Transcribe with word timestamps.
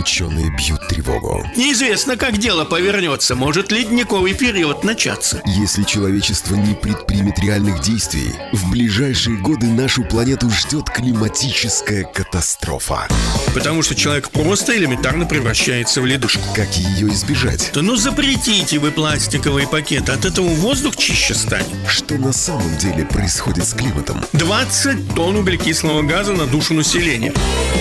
ученые 0.00 0.50
бьют 0.50 0.88
тревогу. 0.88 1.46
Неизвестно, 1.56 2.16
как 2.16 2.38
дело 2.38 2.64
повернется. 2.64 3.34
Может 3.34 3.70
ледниковый 3.70 4.34
период 4.34 4.82
начаться. 4.82 5.42
Если 5.44 5.82
человечество 5.84 6.54
не 6.54 6.74
предпримет 6.74 7.38
реальных 7.38 7.80
действий, 7.82 8.34
в 8.52 8.70
ближайшие 8.70 9.36
годы 9.36 9.66
нашу 9.66 10.04
планету 10.04 10.50
ждет 10.50 10.88
климатическая 10.88 12.04
катастрофа. 12.04 13.08
Потому 13.54 13.82
что 13.82 13.94
человек 13.94 14.30
просто 14.30 14.76
элементарно 14.76 15.26
превращается 15.26 16.00
в 16.00 16.06
ледышку. 16.06 16.42
Как 16.54 16.74
ее 16.76 17.08
избежать? 17.08 17.70
Да 17.74 17.82
ну 17.82 17.96
запретите 17.96 18.78
вы 18.78 18.90
пластиковые 18.90 19.68
пакеты, 19.68 20.12
от 20.12 20.24
этого 20.24 20.48
воздух 20.48 20.96
чище 20.96 21.34
станет. 21.34 21.66
Что 21.86 22.14
на 22.14 22.32
самом 22.32 22.76
деле 22.78 23.04
происходит 23.04 23.64
с 23.64 23.74
климатом? 23.74 24.24
20 24.32 25.14
тонн 25.14 25.36
углекислого 25.36 26.02
газа 26.02 26.32
на 26.32 26.46
душу 26.46 26.72
населения. 26.74 27.32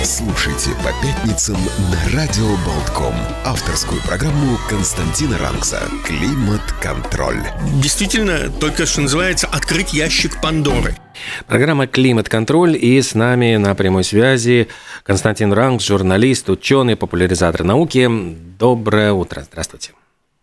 Слушайте 0.04 0.72
по 0.84 0.92
пятницам 1.02 1.58
на 1.92 2.09
Радио 2.14 2.48
Болтком. 2.66 3.14
Авторскую 3.46 4.02
программу 4.02 4.58
Константина 4.68 5.38
Рангса 5.38 5.80
«Климат-контроль». 6.08 7.44
Действительно, 7.84 8.50
только 8.50 8.88
что 8.88 9.02
называется 9.02 9.46
«Открыть 9.46 9.94
ящик 9.94 10.42
Пандоры». 10.42 10.98
Программа 11.46 11.86
«Климат-контроль» 11.86 12.76
и 12.76 13.00
с 13.00 13.14
нами 13.14 13.58
на 13.58 13.76
прямой 13.76 14.04
связи 14.04 14.70
Константин 15.04 15.54
Рангс, 15.54 15.86
журналист, 15.86 16.50
ученый, 16.50 16.96
популяризатор 16.96 17.64
науки. 17.64 18.10
Доброе 18.58 19.14
утро. 19.14 19.44
Здравствуйте. 19.44 19.92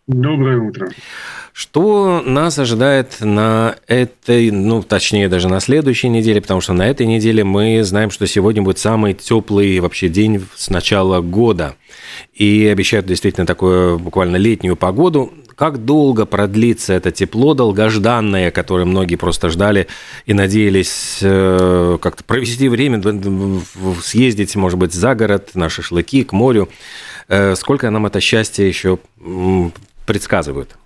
Доброе 0.07 0.57
утро. 0.59 0.89
Что 1.51 2.21
нас 2.25 2.57
ожидает 2.59 3.17
на 3.19 3.75
этой, 3.87 4.51
ну, 4.51 4.81
точнее, 4.81 5.27
даже 5.27 5.49
на 5.49 5.59
следующей 5.59 6.07
неделе, 6.07 6.39
потому 6.39 6.61
что 6.61 6.71
на 6.71 6.87
этой 6.87 7.05
неделе 7.05 7.43
мы 7.43 7.83
знаем, 7.83 8.09
что 8.09 8.25
сегодня 8.25 8.61
будет 8.61 8.77
самый 8.77 9.13
теплый 9.15 9.79
вообще 9.81 10.07
день 10.07 10.45
с 10.55 10.69
начала 10.69 11.19
года. 11.19 11.75
И 12.33 12.65
обещают 12.71 13.05
действительно 13.05 13.45
такую 13.45 13.99
буквально 13.99 14.37
летнюю 14.37 14.77
погоду. 14.77 15.33
Как 15.55 15.83
долго 15.83 16.25
продлится 16.25 16.93
это 16.93 17.11
тепло 17.11 17.53
долгожданное, 17.53 18.51
которое 18.51 18.85
многие 18.85 19.15
просто 19.15 19.49
ждали 19.49 19.87
и 20.25 20.33
надеялись 20.33 21.19
э, 21.21 21.97
как-то 21.99 22.23
провести 22.23 22.69
время, 22.69 23.01
съездить, 24.01 24.55
может 24.55 24.77
быть, 24.77 24.93
за 24.93 25.15
город, 25.15 25.49
на 25.55 25.67
шашлыки, 25.67 26.23
к 26.23 26.31
морю. 26.31 26.69
Э, 27.27 27.55
сколько 27.55 27.89
нам 27.89 28.05
это 28.05 28.21
счастье 28.21 28.67
еще 28.67 28.99
предсказывают? 30.07 30.77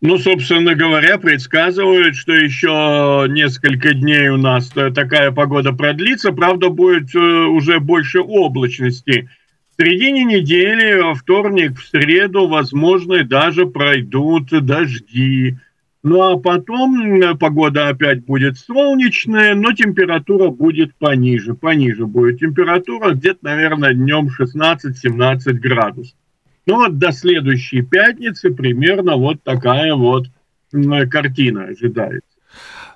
Ну, 0.00 0.18
собственно 0.18 0.74
говоря, 0.74 1.18
предсказывают, 1.18 2.16
что 2.16 2.32
еще 2.32 3.26
несколько 3.28 3.94
дней 3.94 4.28
у 4.28 4.36
нас 4.36 4.68
такая 4.68 5.32
погода 5.32 5.72
продлится. 5.72 6.32
Правда, 6.32 6.68
будет 6.68 7.14
э, 7.14 7.18
уже 7.18 7.80
больше 7.80 8.20
облачности. 8.20 9.28
В 9.76 9.82
середине 9.82 10.24
недели, 10.24 11.00
во 11.00 11.14
вторник, 11.14 11.78
в 11.78 11.86
среду, 11.86 12.46
возможно, 12.46 13.24
даже 13.24 13.66
пройдут 13.66 14.48
дожди. 14.50 15.56
Ну 16.02 16.22
а 16.22 16.38
потом 16.38 17.36
погода 17.38 17.88
опять 17.88 18.24
будет 18.24 18.58
солнечная, 18.58 19.54
но 19.54 19.72
температура 19.72 20.50
будет 20.50 20.94
пониже. 20.94 21.54
Пониже 21.54 22.06
будет 22.06 22.38
температура, 22.38 23.12
где-то, 23.12 23.40
наверное, 23.42 23.92
днем 23.92 24.28
16-17 24.28 25.52
градусов. 25.54 26.14
Ну 26.66 26.76
вот 26.76 26.98
до 26.98 27.12
следующей 27.12 27.82
пятницы 27.82 28.50
примерно 28.50 29.16
вот 29.16 29.42
такая 29.42 29.94
вот 29.94 30.26
картина 31.10 31.64
ожидается. 31.64 32.22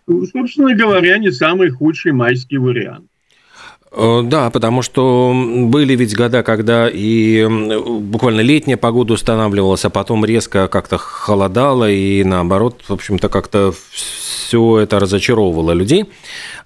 Собственно 0.07 0.75
говоря, 0.75 1.19
не 1.19 1.31
самый 1.31 1.71
худший 1.71 2.13
майский 2.13 2.59
вариант. 2.59 3.07
Э, 3.93 4.23
да, 4.25 4.51
потому 4.51 4.83
что 4.83 5.33
были 5.67 5.97
ведь 5.97 6.17
года, 6.17 6.43
когда 6.43 6.89
и 6.89 7.47
буквально 7.47 8.41
летняя 8.41 8.77
погода 8.77 9.15
устанавливалась, 9.15 9.85
а 9.85 9.91
потом 9.91 10.25
резко 10.25 10.69
как-то 10.69 10.99
холодало, 10.99 11.91
и 11.91 12.23
наоборот, 12.25 12.83
в 12.89 12.93
общем-то, 12.93 13.29
как-то 13.29 13.73
все 13.93 14.79
это 14.79 14.99
разочаровывало 15.01 15.73
людей. 15.73 16.07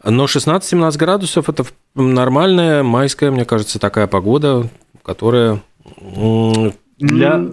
Но 0.04 0.25
16-17 0.25 0.98
градусов– 0.98 1.48
это 1.50 1.64
нормальная 1.94 2.82
майская, 2.82 3.31
мне 3.31 3.44
кажется, 3.44 3.78
такая 3.78 4.06
погода, 4.06 4.69
которая 5.03 5.62
для, 6.99 7.44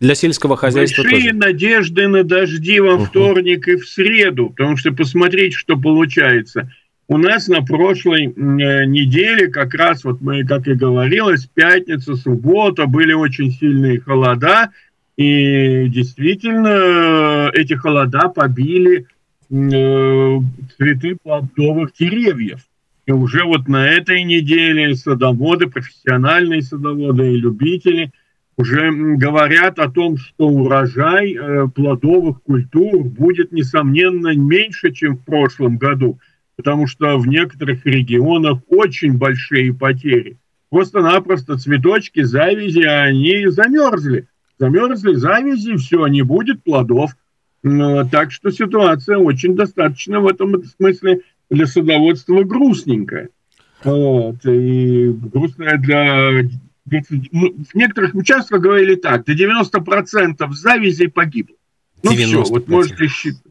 для 0.00 0.14
сельского 0.14 0.56
хозяйства 0.56 1.02
Большие 1.02 1.32
тоже. 1.32 1.34
надежды 1.34 2.08
на 2.08 2.24
дожди 2.24 2.80
во 2.80 2.98
вторник 2.98 3.68
uh-huh. 3.68 3.72
и 3.72 3.76
в 3.76 3.88
среду, 3.88 4.50
потому 4.50 4.76
что 4.76 4.92
посмотрите, 4.92 5.56
что 5.56 5.76
получается. 5.76 6.70
У 7.08 7.16
нас 7.16 7.48
на 7.48 7.62
прошлой 7.62 8.26
э, 8.26 8.84
неделе, 8.84 9.48
как 9.48 9.74
раз 9.74 10.04
вот 10.04 10.20
мы, 10.20 10.44
как 10.44 10.68
и 10.68 10.74
говорилось, 10.74 11.48
пятница, 11.52 12.16
суббота, 12.16 12.86
были 12.86 13.12
очень 13.12 13.50
сильные 13.50 13.98
холода, 13.98 14.70
и 15.16 15.88
действительно 15.88 17.50
эти 17.54 17.72
холода 17.72 18.28
побили 18.28 19.06
э, 19.50 20.38
цветы 20.76 21.16
плодовых 21.22 21.92
деревьев. 21.98 22.60
И 23.06 23.10
уже 23.10 23.42
вот 23.44 23.68
на 23.68 23.88
этой 23.88 24.22
неделе 24.22 24.94
садоводы, 24.94 25.66
профессиональные 25.66 26.62
садоводы 26.62 27.32
и 27.32 27.36
любители– 27.36 28.12
уже 28.58 28.90
говорят 29.16 29.78
о 29.78 29.88
том, 29.88 30.16
что 30.16 30.48
урожай 30.48 31.32
э, 31.32 31.68
плодовых 31.72 32.42
культур 32.42 33.04
будет, 33.04 33.52
несомненно, 33.52 34.36
меньше, 34.36 34.92
чем 34.92 35.16
в 35.16 35.24
прошлом 35.24 35.78
году, 35.78 36.18
потому 36.56 36.88
что 36.88 37.16
в 37.18 37.28
некоторых 37.28 37.86
регионах 37.86 38.58
очень 38.68 39.16
большие 39.16 39.72
потери. 39.72 40.38
Просто-напросто 40.70 41.56
цветочки, 41.56 42.22
завязи, 42.22 42.82
они 42.82 43.46
замерзли. 43.46 44.26
Замерзли 44.58 45.14
завязи, 45.14 45.76
все, 45.76 46.04
не 46.08 46.22
будет 46.22 46.64
плодов. 46.64 47.12
Так 47.62 48.32
что 48.32 48.50
ситуация 48.50 49.18
очень 49.18 49.54
достаточно 49.54 50.18
в 50.18 50.26
этом 50.26 50.64
смысле 50.64 51.20
для 51.48 51.66
садоводства 51.66 52.42
грустненькая. 52.42 53.28
Вот. 53.84 54.44
И 54.44 55.10
грустная 55.10 55.78
для 55.78 56.42
в 56.90 57.74
некоторых 57.74 58.14
участках 58.14 58.60
говорили 58.60 58.94
так, 58.94 59.24
до 59.24 59.32
90% 59.32 60.50
завязей 60.52 61.08
погибло. 61.08 61.56
Ну 62.02 62.12
все, 62.12 62.42
вот 62.42 62.68
можете 62.68 63.08
считать. 63.08 63.42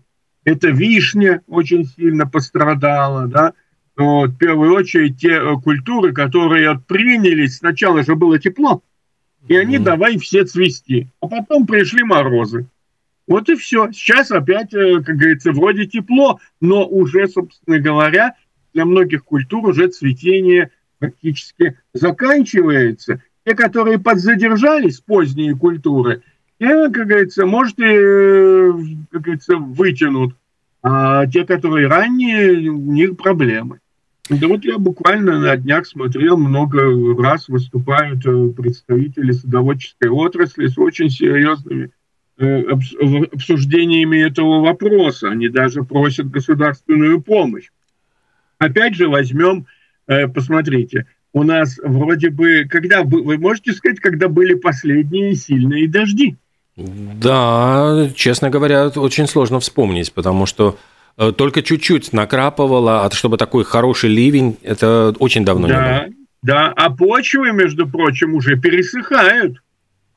Это 0.44 0.70
вишня 0.70 1.42
очень 1.48 1.86
сильно 1.86 2.26
пострадала, 2.26 3.28
да. 3.28 3.54
Вот, 3.98 4.30
в 4.32 4.38
первую 4.38 4.74
очередь 4.74 5.20
те 5.20 5.32
э, 5.32 5.56
культуры, 5.62 6.14
которые 6.14 6.80
принялись, 6.80 7.58
сначала 7.58 8.04
же 8.04 8.16
было 8.16 8.38
тепло, 8.38 8.84
и 9.48 9.58
они 9.58 9.78
mm. 9.78 9.84
давай 9.84 10.18
все 10.20 10.46
цвести. 10.46 11.08
А 11.20 11.28
потом 11.28 11.66
пришли 11.66 12.04
морозы. 12.04 12.68
Вот 13.28 13.50
и 13.50 13.56
все. 13.56 13.92
Сейчас 13.92 14.32
опять, 14.32 14.74
э, 14.74 15.02
как 15.04 15.18
говорится, 15.18 15.52
вроде 15.52 15.86
тепло, 15.86 16.40
но 16.62 16.88
уже, 16.88 17.28
собственно 17.28 17.80
говоря, 17.80 18.36
для 18.74 18.86
многих 18.86 19.26
культур 19.26 19.68
уже 19.68 19.88
цветение 19.88 20.72
практически 21.00 21.80
заканчивается. 21.94 23.22
Те, 23.48 23.56
которые 23.56 23.98
подзадержались, 23.98 25.00
поздние 25.00 25.56
культуры, 25.56 26.22
те, 26.60 26.90
как 26.90 27.08
говорится, 27.08 27.46
может, 27.46 27.80
и, 27.80 28.98
как 29.10 29.22
говорится, 29.22 29.56
вытянут. 29.56 30.36
А 30.84 31.26
те, 31.28 31.46
которые 31.46 31.88
ранние, 31.88 32.70
у 32.70 32.92
них 32.92 33.16
проблемы. 33.16 33.80
Да 34.30 34.50
вот 34.50 34.66
я 34.66 34.78
буквально 34.78 35.40
на 35.40 35.56
днях 35.56 35.88
смотрел, 35.88 36.36
много 36.36 37.24
раз 37.24 37.48
выступают 37.48 38.26
э, 38.26 38.50
представители 38.50 39.32
садоводческой 39.32 40.10
отрасли 40.10 40.68
с 40.68 40.78
очень 40.78 41.10
серьезными 41.10 41.92
э, 42.38 42.64
обсуждениями 42.64 44.18
этого 44.28 44.60
вопроса. 44.60 45.30
Они 45.30 45.48
даже 45.48 45.84
просят 45.84 46.30
государственную 46.30 47.22
помощь. 47.22 47.70
Опять 48.58 48.96
же, 48.96 49.08
возьмем, 49.08 49.68
э, 50.08 50.28
посмотрите, 50.28 51.06
у 51.38 51.44
нас 51.44 51.80
вроде 51.84 52.30
бы, 52.30 52.66
когда 52.70 53.04
вы 53.04 53.38
можете 53.38 53.74
сказать, 53.74 54.00
когда 54.00 54.28
были 54.28 54.56
последние 54.56 55.36
сильные 55.36 55.88
дожди? 55.88 56.36
Да, 56.76 58.10
честно 58.16 58.50
говоря, 58.50 58.88
очень 58.88 59.28
сложно 59.28 59.60
вспомнить, 59.60 60.14
потому 60.14 60.46
что 60.46 60.78
э, 61.18 61.32
только 61.32 61.62
чуть-чуть 61.64 62.14
накрапывало, 62.14 63.06
а 63.06 63.12
чтобы 63.12 63.38
такой 63.38 63.64
хороший 63.64 64.10
ливень, 64.10 64.58
это 64.64 65.16
очень 65.20 65.46
давно 65.46 65.68
да, 65.68 65.74
не 65.74 65.80
было. 65.80 66.16
Да, 66.44 66.74
а 66.76 66.90
почвы, 66.90 67.52
между 67.52 67.88
прочим, 67.88 68.36
уже 68.36 68.60
пересыхают. 68.60 69.58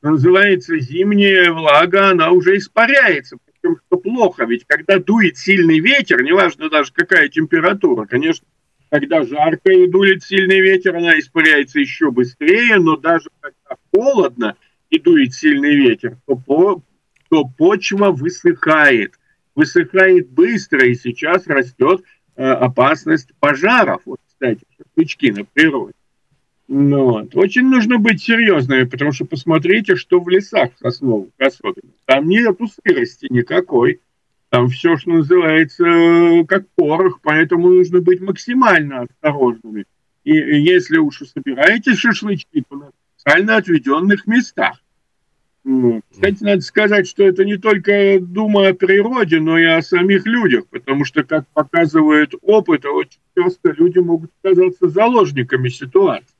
Называется 0.01 0.79
зимняя 0.79 1.51
влага, 1.51 2.09
она 2.09 2.31
уже 2.31 2.57
испаряется. 2.57 3.37
Причем 3.45 3.77
что 3.87 3.97
плохо, 3.97 4.45
ведь 4.45 4.65
когда 4.67 4.97
дует 4.97 5.37
сильный 5.37 5.79
ветер, 5.79 6.23
неважно 6.23 6.69
даже 6.69 6.91
какая 6.93 7.27
температура, 7.29 8.05
конечно, 8.05 8.45
когда 8.91 9.23
жарко 9.23 9.71
и 9.71 9.87
дует 9.87 10.21
сильный 10.21 10.59
ветер, 10.59 10.97
она 10.97 11.17
испаряется 11.17 11.79
еще 11.79 12.11
быстрее, 12.11 12.75
но 12.77 12.97
даже 12.97 13.29
когда 13.39 13.77
холодно 13.93 14.57
и 14.89 14.99
дует 14.99 15.33
сильный 15.33 15.75
ветер, 15.75 16.17
то, 16.27 16.35
по, 16.35 16.83
то 17.29 17.45
почва 17.45 18.11
высыхает. 18.11 19.13
Высыхает 19.55 20.29
быстро, 20.29 20.85
и 20.85 20.95
сейчас 20.95 21.47
растет 21.47 22.03
э, 22.35 22.43
опасность 22.43 23.29
пожаров. 23.39 24.01
Вот, 24.05 24.19
кстати, 24.27 24.65
шашлычки 24.77 25.31
на 25.31 25.45
природе. 25.45 25.93
Ну, 26.67 27.11
вот. 27.11 27.35
Очень 27.35 27.69
нужно 27.69 27.97
быть 27.97 28.21
серьезными, 28.21 28.83
потому 28.83 29.13
что 29.13 29.23
посмотрите, 29.23 29.95
что 29.95 30.19
в 30.19 30.27
лесах 30.27 30.71
сосновых 30.81 31.29
особенно. 31.37 31.91
Там 32.05 32.27
нету 32.27 32.67
сырости 32.67 33.27
никакой. 33.29 34.01
Там 34.51 34.67
все, 34.67 34.97
что 34.97 35.11
называется, 35.11 35.85
как 36.45 36.67
порох, 36.75 37.21
поэтому 37.23 37.69
нужно 37.69 38.01
быть 38.01 38.19
максимально 38.19 39.03
осторожными. 39.03 39.85
И 40.25 40.33
если 40.33 40.97
уж 40.97 41.19
собираетесь 41.19 41.97
шашлычки, 41.97 42.65
то 42.69 42.91
специально 43.15 43.55
отведенных 43.55 44.27
местах. 44.27 44.83
Кстати, 45.63 46.43
надо 46.43 46.61
сказать, 46.61 47.07
что 47.07 47.23
это 47.23 47.45
не 47.45 47.57
только 47.57 48.19
дума 48.19 48.67
о 48.67 48.73
природе, 48.73 49.39
но 49.39 49.57
и 49.57 49.63
о 49.63 49.81
самих 49.81 50.25
людях, 50.25 50.67
потому 50.69 51.05
что, 51.05 51.23
как 51.23 51.47
показывает 51.53 52.33
опыт, 52.41 52.83
очень 52.85 53.21
часто 53.37 53.71
люди 53.71 53.99
могут 53.99 54.31
оказаться 54.43 54.89
заложниками 54.89 55.69
ситуации. 55.69 56.35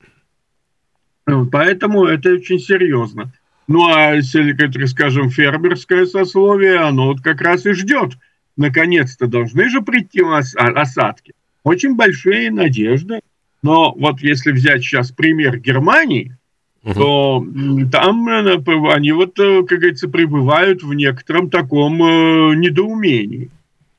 Поэтому 1.50 2.08
это 2.08 2.34
очень 2.34 2.60
серьезно. 2.60 3.31
Ну 3.68 3.86
а 3.86 4.16
если, 4.16 4.86
скажем, 4.88 5.30
фермерское 5.30 6.06
сословие, 6.06 6.78
оно 6.78 7.08
вот 7.08 7.22
как 7.22 7.42
раз 7.42 7.66
и 7.66 7.74
ждет. 7.74 8.13
Наконец-то 8.58 9.28
должны 9.28 9.69
же 9.69 9.81
прийти 9.81 10.22
осадки. 10.22 11.34
Очень 11.63 11.96
большие 11.96 12.52
надежды. 12.52 13.22
Но 13.63 13.94
вот 13.94 14.22
если 14.22 14.52
взять 14.52 14.81
сейчас 14.81 15.12
пример 15.12 15.60
Германии, 15.60 16.36
угу. 16.84 16.94
то 16.94 17.46
там 17.92 18.28
э, 18.28 18.94
они 18.94 19.12
вот, 19.12 19.40
э, 19.40 19.63
как 19.63 19.80
говорится, 19.80 20.10
пребывают 20.10 20.84
в 20.84 20.94
некотором 20.94 21.50
таком 21.50 22.02
э, 22.04 22.56
недоумении. 22.56 23.52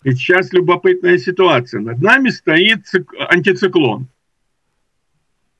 Ведь 0.03 0.19
сейчас 0.19 0.53
любопытная 0.53 1.17
ситуация. 1.19 1.81
Над 1.81 2.03
нами 2.03 2.31
стоит 2.31 2.81
антициклон. 3.29 4.09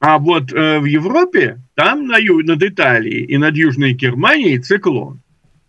А 0.03 0.19
вот 0.19 0.53
э, 0.53 0.81
в 0.81 0.85
Европе, 0.85 1.61
там 1.77 2.09
на 2.09 2.19
ю, 2.19 2.45
над 2.45 2.61
Италией 2.61 3.25
и 3.25 3.39
над 3.39 3.55
Южной 3.55 3.93
Германией 3.93 4.59
циклон. 4.59 5.21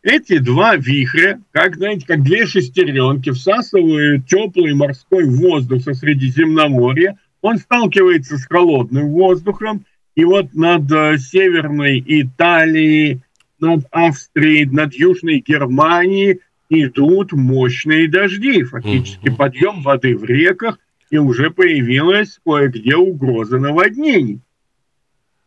Эти 0.01 0.39
два 0.39 0.75
вихря, 0.75 1.39
как, 1.51 1.75
знаете, 1.75 2.07
как 2.07 2.23
две 2.23 2.47
шестеренки, 2.47 3.29
всасывают 3.29 4.25
теплый 4.25 4.73
морской 4.73 5.25
воздух 5.25 5.83
со 5.83 5.93
Средиземноморья. 5.93 7.19
Он 7.41 7.59
сталкивается 7.59 8.39
с 8.39 8.47
холодным 8.47 9.09
воздухом, 9.09 9.85
и 10.15 10.25
вот 10.25 10.55
над 10.55 10.91
э, 10.91 11.19
Северной 11.19 12.03
Италией, 12.03 13.21
над 13.59 13.85
Австрией, 13.91 14.65
над 14.65 14.95
Южной 14.95 15.43
Германией 15.47 16.39
идут 16.69 17.33
мощные 17.33 18.07
дожди, 18.07 18.63
фактически 18.63 19.27
mm-hmm. 19.27 19.35
подъем 19.35 19.83
воды 19.83 20.17
в 20.17 20.23
реках, 20.23 20.79
и 21.13 21.17
уже 21.19 21.51
появилась 21.51 22.39
кое-где 22.43 22.95
угроза 22.95 23.59
наводнений. 23.59 24.41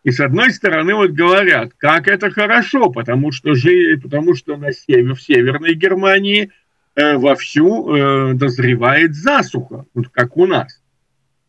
И 0.05 0.13
с 0.13 0.21
одной 0.21 0.53
стороны 0.53 0.95
вот 0.95 1.11
говорят, 1.11 1.73
как 1.77 2.07
это 2.07 2.31
хорошо, 2.31 2.91
потому 2.91 3.33
что, 3.33 3.57
жи, 3.57 3.99
потому 4.01 4.37
что 4.37 4.57
на 4.57 4.71
север, 4.71 5.17
в 5.17 5.21
Северной 5.21 5.75
Германии 5.75 6.53
э, 6.95 7.17
вовсю 7.17 7.93
э, 7.93 8.35
дозревает 8.35 9.17
засуха, 9.17 9.87
вот 9.93 10.09
как 10.11 10.37
у 10.37 10.47
нас. 10.47 10.81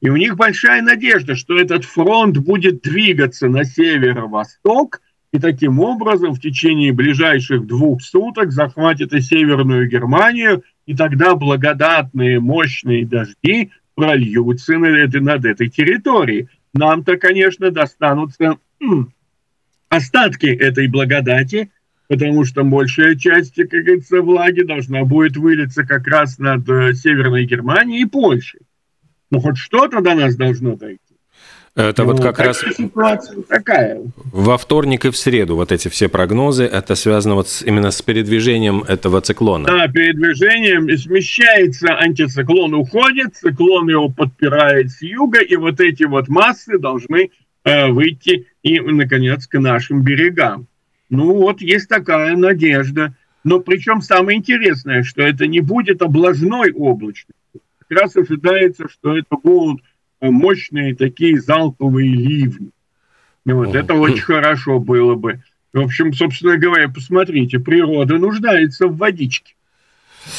И 0.01 0.09
у 0.09 0.15
них 0.15 0.35
большая 0.35 0.81
надежда, 0.81 1.35
что 1.35 1.55
этот 1.55 1.85
фронт 1.85 2.39
будет 2.39 2.81
двигаться 2.81 3.47
на 3.47 3.65
северо-восток, 3.65 4.99
и 5.31 5.37
таким 5.37 5.79
образом 5.79 6.33
в 6.33 6.41
течение 6.41 6.91
ближайших 6.91 7.67
двух 7.67 8.01
суток 8.01 8.51
захватит 8.51 9.13
и 9.13 9.21
Северную 9.21 9.87
Германию, 9.87 10.63
и 10.87 10.95
тогда 10.95 11.35
благодатные 11.35 12.39
мощные 12.39 13.05
дожди 13.05 13.69
прольются 13.97 14.77
над 14.77 15.43
этой, 15.43 15.69
территорией. 15.69 16.47
Нам-то, 16.73 17.17
конечно, 17.17 17.71
достанутся 17.71 18.57
остатки 19.89 20.45
этой 20.45 20.87
благодати, 20.87 21.71
потому 22.07 22.45
что 22.45 22.63
большая 22.63 23.15
часть, 23.15 23.55
как 23.55 23.69
говорится, 23.69 24.21
влаги 24.21 24.61
должна 24.61 25.03
будет 25.03 25.35
вылиться 25.35 25.83
как 25.83 26.05
раз 26.07 26.37
над 26.37 26.69
э, 26.69 26.93
Северной 26.93 27.45
Германией 27.45 28.03
и 28.03 28.05
Польшей. 28.05 28.61
Ну, 29.31 29.39
хоть 29.39 29.57
что-то 29.57 30.01
до 30.01 30.13
нас 30.13 30.35
должно 30.35 30.75
дойти. 30.75 31.16
Это 31.77 32.03
ну, 32.03 32.13
вот 32.13 32.21
как 32.23 32.39
раз 32.39 32.63
такая. 33.47 34.01
во 34.15 34.57
вторник 34.57 35.05
и 35.05 35.11
в 35.11 35.15
среду 35.15 35.55
вот 35.55 35.71
эти 35.71 35.89
все 35.89 36.09
прогнозы, 36.09 36.63
это 36.63 36.95
связано 36.95 37.35
вот 37.35 37.49
с, 37.49 37.61
именно 37.61 37.91
с 37.91 38.01
передвижением 38.01 38.81
этого 38.81 39.21
циклона. 39.21 39.67
Да, 39.67 39.87
передвижением 39.87 40.89
смещается 40.97 41.95
антициклон, 41.95 42.73
уходит, 42.73 43.35
циклон 43.35 43.89
его 43.89 44.09
подпирает 44.09 44.89
с 44.89 45.03
юга, 45.03 45.39
и 45.39 45.55
вот 45.55 45.79
эти 45.79 46.03
вот 46.05 46.29
массы 46.29 46.79
должны 46.79 47.29
э, 47.63 47.87
выйти 47.91 48.47
и, 48.63 48.79
наконец, 48.79 49.45
к 49.45 49.59
нашим 49.59 50.01
берегам. 50.01 50.65
Ну 51.11 51.33
вот, 51.33 51.61
есть 51.61 51.87
такая 51.87 52.35
надежда. 52.35 53.15
Но 53.43 53.59
причем 53.59 54.01
самое 54.01 54.39
интересное, 54.39 55.03
что 55.03 55.21
это 55.21 55.45
не 55.45 55.59
будет 55.59 56.01
облажной 56.01 56.71
облачностью 56.71 57.35
как 57.87 57.99
раз 57.99 58.15
ожидается, 58.15 58.87
что 58.89 59.17
это 59.17 59.35
будут 59.41 59.81
мощные 60.21 60.95
такие 60.95 61.39
залповые 61.39 62.11
ливни. 62.11 62.71
Вот, 63.45 63.75
это 63.75 63.93
очень 63.93 64.21
хорошо 64.21 64.79
было 64.79 65.15
бы. 65.15 65.41
В 65.73 65.79
общем, 65.79 66.13
собственно 66.13 66.57
говоря, 66.57 66.89
посмотрите, 66.89 67.59
природа 67.59 68.17
нуждается 68.17 68.87
в 68.87 68.97
водичке 68.97 69.56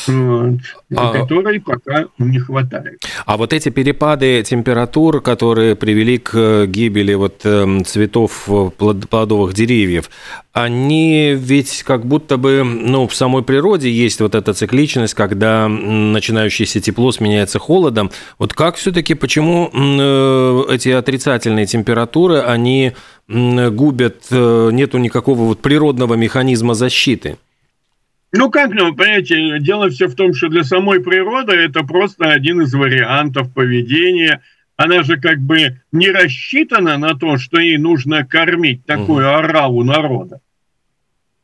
вот, 0.07 0.61
а... 0.97 1.13
которой 1.13 1.61
пока 1.61 2.07
не 2.19 2.39
хватает. 2.39 3.03
А 3.27 3.37
вот 3.37 3.53
эти 3.53 3.69
перепады 3.69 4.43
температур, 4.43 5.21
которые 5.21 5.77
привели 5.77 6.19
к 6.19 6.67
гибели 6.67 7.15
вот 7.15 7.41
эм, 7.45 7.85
цветов 7.85 8.49
плодовых 8.77 9.55
деревьев, 9.55 10.11
они 10.53 11.35
ведь 11.37 11.83
как 11.85 12.05
будто 12.05 12.37
бы, 12.37 12.65
ну, 12.65 13.07
в 13.07 13.15
самой 13.15 13.43
природе 13.43 13.91
есть 13.91 14.21
вот 14.21 14.35
эта 14.35 14.55
цикличность, 14.55 15.15
когда 15.15 15.69
начинающееся 15.69 16.81
тепло 16.81 17.13
сменяется 17.13 17.59
холодом. 17.59 18.11
Вот 18.39 18.55
как 18.55 18.77
все-таки, 18.77 19.15
почему 19.15 19.71
э, 19.73 20.75
эти 20.75 20.89
отрицательные 20.89 21.67
температуры, 21.67 22.41
они 22.41 22.95
губят, 23.29 24.25
э, 24.31 24.71
нету 24.73 24.99
никакого 24.99 25.43
вот 25.43 25.61
природного 25.61 26.15
механизма 26.15 26.75
защиты? 26.75 27.37
Ну 28.33 28.51
как, 28.51 28.73
ну, 28.73 28.95
понимаете, 28.95 29.59
дело 29.61 29.89
все 29.89 30.07
в 30.07 30.15
том, 30.15 30.35
что 30.35 30.49
для 30.49 30.63
самой 30.63 31.01
природы 31.01 31.55
это 31.55 31.83
просто 31.83 32.31
один 32.31 32.61
из 32.61 32.75
вариантов 32.75 33.53
поведения. 33.53 34.43
Она 34.77 35.03
же 35.03 35.19
как 35.19 35.39
бы 35.39 35.81
не 35.93 36.11
рассчитана 36.11 36.99
на 36.99 37.15
то, 37.15 37.39
что 37.39 37.59
ей 37.59 37.79
нужно 37.79 38.27
кормить 38.27 38.85
такую 38.85 39.35
ораву 39.35 39.83
народа. 39.83 40.41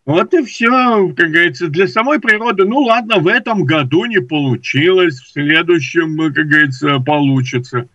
Вот 0.04 0.34
и 0.34 0.44
все, 0.44 1.08
как 1.16 1.30
говорится, 1.30 1.68
для 1.68 1.88
самой 1.88 2.20
природы. 2.20 2.66
Ну 2.66 2.80
ладно, 2.80 3.16
в 3.16 3.26
этом 3.26 3.64
году 3.64 4.04
не 4.04 4.20
получилось, 4.20 5.18
в 5.18 5.32
следующем, 5.32 6.18
как 6.34 6.46
говорится, 6.46 6.98
получится. 7.00 7.88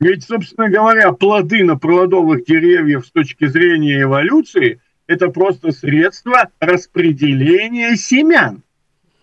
Ведь, 0.00 0.24
собственно 0.24 0.68
говоря, 0.68 1.12
плоды 1.12 1.64
на 1.64 1.76
плодовых 1.76 2.44
деревьях 2.44 3.06
с 3.06 3.10
точки 3.10 3.46
зрения 3.46 4.02
эволюции– 4.02 4.82
это 5.08 5.28
просто 5.30 5.72
средство 5.72 6.50
распределения 6.60 7.96
семян. 7.96 8.62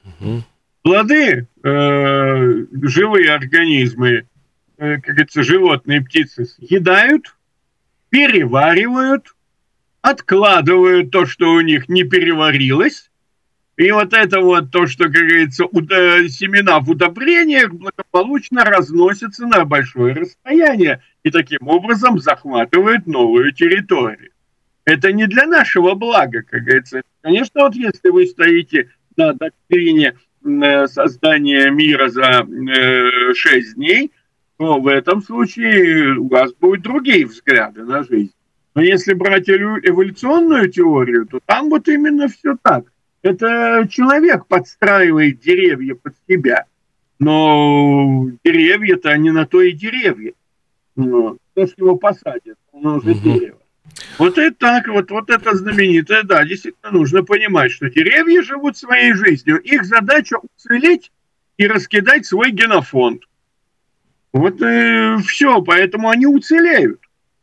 Угу. 0.04 0.44
Плоды, 0.82 1.48
э, 1.64 2.66
живые 2.82 3.32
организмы, 3.32 4.28
э, 4.78 4.96
как 4.96 5.16
говорится, 5.16 5.44
животные, 5.44 6.02
птицы 6.02 6.46
съедают, 6.46 7.36
переваривают, 8.10 9.36
откладывают 10.02 11.12
то, 11.12 11.26
что 11.26 11.54
у 11.54 11.62
них 11.62 11.88
не 11.88 12.04
переварилось, 12.04 13.10
и 13.78 13.92
вот 13.92 14.14
это 14.14 14.40
вот 14.40 14.72
то, 14.72 14.88
что, 14.88 15.06
как 15.06 15.14
говорится, 15.14 15.66
уда- 15.66 16.28
семена 16.30 16.80
в 16.80 16.90
удобрениях 16.90 17.74
благополучно 17.74 18.64
разносятся 18.64 19.46
на 19.48 19.66
большое 19.66 20.16
расстояние 20.16 21.04
и 21.24 21.30
таким 21.30 21.68
образом 21.68 22.20
захватывают 22.20 23.06
новую 23.06 23.52
территорию 23.52 24.32
это 24.86 25.12
не 25.12 25.28
для 25.28 25.46
нашего 25.48 25.96
блага, 25.96 26.44
как 26.44 26.64
говорится. 26.64 27.02
Конечно, 27.22 27.62
вот 27.62 27.76
если 27.76 28.10
вы 28.10 28.28
стоите 28.28 28.92
на 29.18 29.34
доктрине 29.34 30.16
э, 30.44 30.88
создания 30.88 31.70
мира 31.72 32.08
за 32.08 32.46
э, 32.48 33.34
6 33.34 33.76
дней, 33.76 34.12
то 34.58 34.80
в 34.80 34.88
этом 34.88 35.22
случае 35.22 36.18
у 36.18 36.28
вас 36.28 36.54
будут 36.54 36.84
другие 36.84 37.26
взгляды 37.26 37.84
на 37.84 38.04
жизнь. 38.04 38.34
Но 38.76 38.82
если 38.82 39.14
брать 39.14 39.50
эволюционную 39.50 40.70
теорию, 40.70 41.26
то 41.26 41.40
там 41.46 41.70
вот 41.70 41.88
именно 41.88 42.28
все 42.28 42.56
так. 42.62 42.86
Это 43.22 43.88
человек 43.90 44.46
подстраивает 44.46 45.40
деревья 45.40 45.96
под 45.96 46.14
себя. 46.30 46.66
Но 47.18 48.28
деревья-то 48.44 49.10
они 49.10 49.32
на 49.32 49.48
то 49.48 49.62
и 49.62 49.72
деревья. 49.72 50.34
Но 50.96 51.38
кто 51.52 51.66
ж 51.66 51.72
его 51.78 51.96
посадит? 51.96 52.58
Он 52.72 52.86
уже 52.86 53.12
угу. 53.12 53.20
дерево. 53.20 53.60
Вот 54.18 54.38
это 54.38 54.56
так, 54.58 54.88
вот, 54.88 55.12
вот 55.12 55.30
это 55.30 55.56
знаменитое, 55.56 56.24
да, 56.24 56.46
действительно 56.46 56.92
нужно 56.92 57.24
понимать, 57.24 57.72
что 57.72 57.90
деревья 57.90 58.42
живут 58.42 58.78
своей 58.78 59.14
жизнью. 59.14 59.60
Их 59.62 59.86
задача 59.86 60.38
уцелеть 60.42 61.12
и 61.58 61.68
раскидать 61.68 62.26
свой 62.26 62.52
генофонд. 62.52 63.24
Вот 64.34 64.62
и 64.62 65.18
все, 65.26 65.62
поэтому 65.62 66.10
они 66.10 66.28
уцелеют. 66.28 67.00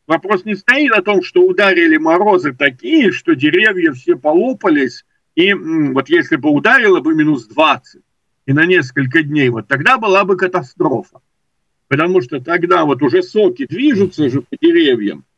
Вопрос 0.06 0.44
не 0.44 0.54
стоит 0.54 0.92
о 0.92 1.02
том, 1.02 1.22
что 1.22 1.42
ударили 1.42 1.96
морозы 1.96 2.52
такие, 2.52 3.12
что 3.12 3.34
деревья 3.34 3.92
все 3.92 4.16
полопались, 4.16 5.04
и 5.34 5.54
вот 5.54 6.08
если 6.08 6.36
бы 6.36 6.50
ударило 6.50 7.00
бы 7.00 7.14
минус 7.14 7.46
20 7.46 8.02
и 8.46 8.52
на 8.52 8.66
несколько 8.66 9.22
дней, 9.22 9.48
вот 9.48 9.68
тогда 9.68 9.98
была 9.98 10.24
бы 10.24 10.36
катастрофа. 10.36 11.20
Потому 11.88 12.20
что 12.20 12.40
тогда 12.40 12.84
вот 12.84 13.02
уже 13.02 13.22
соки 13.22 13.66
движутся 13.66 14.28
же 14.28 14.42
по 14.42 14.56
деревьям, 14.60 15.20
э, 15.20 15.31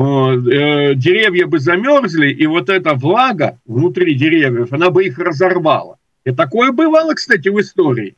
деревья 0.00 1.46
бы 1.46 1.58
замерзли, 1.58 2.30
и 2.30 2.46
вот 2.46 2.70
эта 2.70 2.94
влага 2.94 3.58
внутри 3.66 4.14
деревьев, 4.14 4.72
она 4.72 4.90
бы 4.90 5.04
их 5.04 5.18
разорвала. 5.18 5.98
И 6.24 6.32
такое 6.32 6.72
бывало, 6.72 7.14
кстати, 7.14 7.48
в 7.48 7.60
истории. 7.60 8.16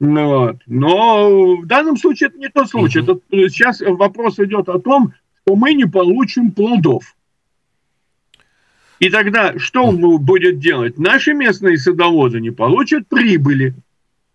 Ну 0.00 0.28
вот. 0.28 0.56
Но 0.66 1.56
в 1.58 1.66
данном 1.66 1.96
случае 1.96 2.28
это 2.28 2.38
не 2.38 2.48
тот 2.48 2.68
случай. 2.68 3.00
Это, 3.00 3.18
э, 3.30 3.48
сейчас 3.48 3.80
вопрос 3.80 4.38
идет 4.40 4.68
о 4.68 4.80
том, 4.80 5.14
что 5.44 5.56
мы 5.56 5.74
не 5.74 5.84
получим 5.84 6.50
плодов. 6.50 7.14
И 8.98 9.10
тогда 9.10 9.58
что 9.58 9.90
будет 9.92 10.58
делать? 10.58 10.98
Наши 10.98 11.34
местные 11.34 11.78
садоводы 11.78 12.40
не 12.40 12.50
получат 12.50 13.08
прибыли. 13.08 13.74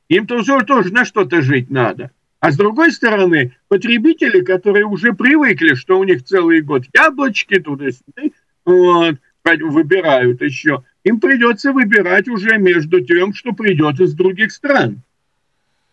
Им 0.09 0.25
тоже, 0.25 0.63
тоже 0.65 0.91
на 0.93 1.05
что-то 1.05 1.41
жить 1.41 1.69
надо. 1.69 2.11
А 2.39 2.51
с 2.51 2.57
другой 2.57 2.91
стороны, 2.91 3.55
потребители, 3.67 4.41
которые 4.41 4.85
уже 4.85 5.13
привыкли, 5.13 5.73
что 5.73 5.97
у 5.99 6.03
них 6.03 6.23
целый 6.23 6.61
год 6.61 6.83
яблочки 6.93 7.59
туда-сюда, 7.59 8.35
вот, 8.65 9.15
выбирают 9.43 10.41
еще, 10.41 10.83
им 11.03 11.19
придется 11.19 11.71
выбирать 11.71 12.27
уже 12.27 12.57
между 12.57 13.01
тем, 13.01 13.33
что 13.33 13.53
придет 13.53 13.99
из 13.99 14.13
других 14.13 14.51
стран 14.51 15.01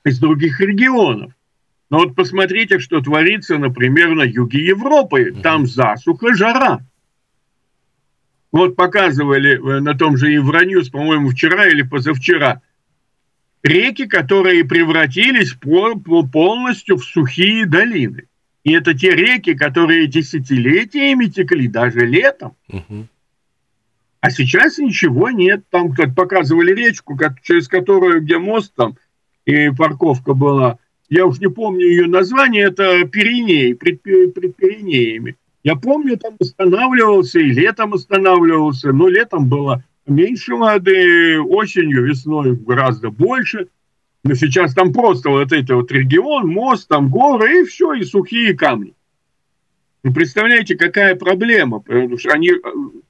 из 0.04 0.18
других 0.18 0.60
регионов. 0.60 1.32
Но 1.90 1.98
вот 1.98 2.14
посмотрите, 2.14 2.78
что 2.78 3.00
творится, 3.00 3.58
например, 3.58 4.14
на 4.14 4.22
юге 4.22 4.64
Европы. 4.64 5.34
Там 5.42 5.66
засуха, 5.66 6.34
жара. 6.34 6.80
Вот 8.52 8.76
показывали 8.76 9.56
э, 9.56 9.80
на 9.80 9.94
том 9.94 10.16
же 10.16 10.30
Евроньюз, 10.30 10.88
по-моему, 10.88 11.30
вчера 11.30 11.66
или 11.66 11.82
позавчера, 11.82 12.62
реки, 13.64 14.06
которые 14.06 14.64
превратились 14.64 15.56
полностью 16.32 16.98
в 16.98 17.04
сухие 17.04 17.66
долины. 17.66 18.28
И 18.62 18.72
это 18.72 18.94
те 18.94 19.10
реки, 19.10 19.54
которые 19.54 20.06
десятилетиями 20.06 21.26
текли, 21.26 21.66
даже 21.68 22.06
летом. 22.06 22.56
А 24.20 24.30
сейчас 24.30 24.78
ничего 24.78 25.30
нет. 25.30 25.64
Там 25.70 25.92
как 25.92 26.14
показывали 26.14 26.72
речку, 26.74 27.18
через 27.42 27.68
которую, 27.68 28.22
где 28.22 28.38
мост 28.38 28.72
там, 28.74 28.96
и 29.44 29.70
парковка 29.70 30.32
была. 30.32 30.78
Я 31.10 31.26
уж 31.26 31.38
не 31.40 31.48
помню 31.48 31.86
ее 31.86 32.06
название, 32.06 32.64
это 32.64 33.04
Пиренеи, 33.06 33.74
пред, 33.74 34.02
пред 34.02 34.56
Пиренеями. 34.56 35.36
Я 35.62 35.76
помню, 35.76 36.16
там 36.16 36.36
останавливался, 36.40 37.38
и 37.40 37.50
летом 37.50 37.92
останавливался, 37.92 38.92
но 38.92 39.08
летом 39.08 39.48
было 39.48 39.84
меньше 40.06 40.54
воды, 40.54 41.40
осенью, 41.40 42.04
весной 42.04 42.54
гораздо 42.54 43.10
больше. 43.10 43.68
Но 44.22 44.34
сейчас 44.34 44.74
там 44.74 44.92
просто 44.92 45.28
вот 45.28 45.52
этот 45.52 45.70
вот 45.70 45.92
регион, 45.92 46.48
мост, 46.48 46.88
там 46.88 47.10
горы, 47.10 47.62
и 47.62 47.64
все, 47.64 47.92
и 47.92 48.04
сухие 48.04 48.54
камни. 48.54 48.94
Вы 50.02 50.12
представляете, 50.12 50.76
какая 50.76 51.14
проблема? 51.14 51.80
Потому 51.80 52.18
что 52.18 52.30
они, 52.30 52.50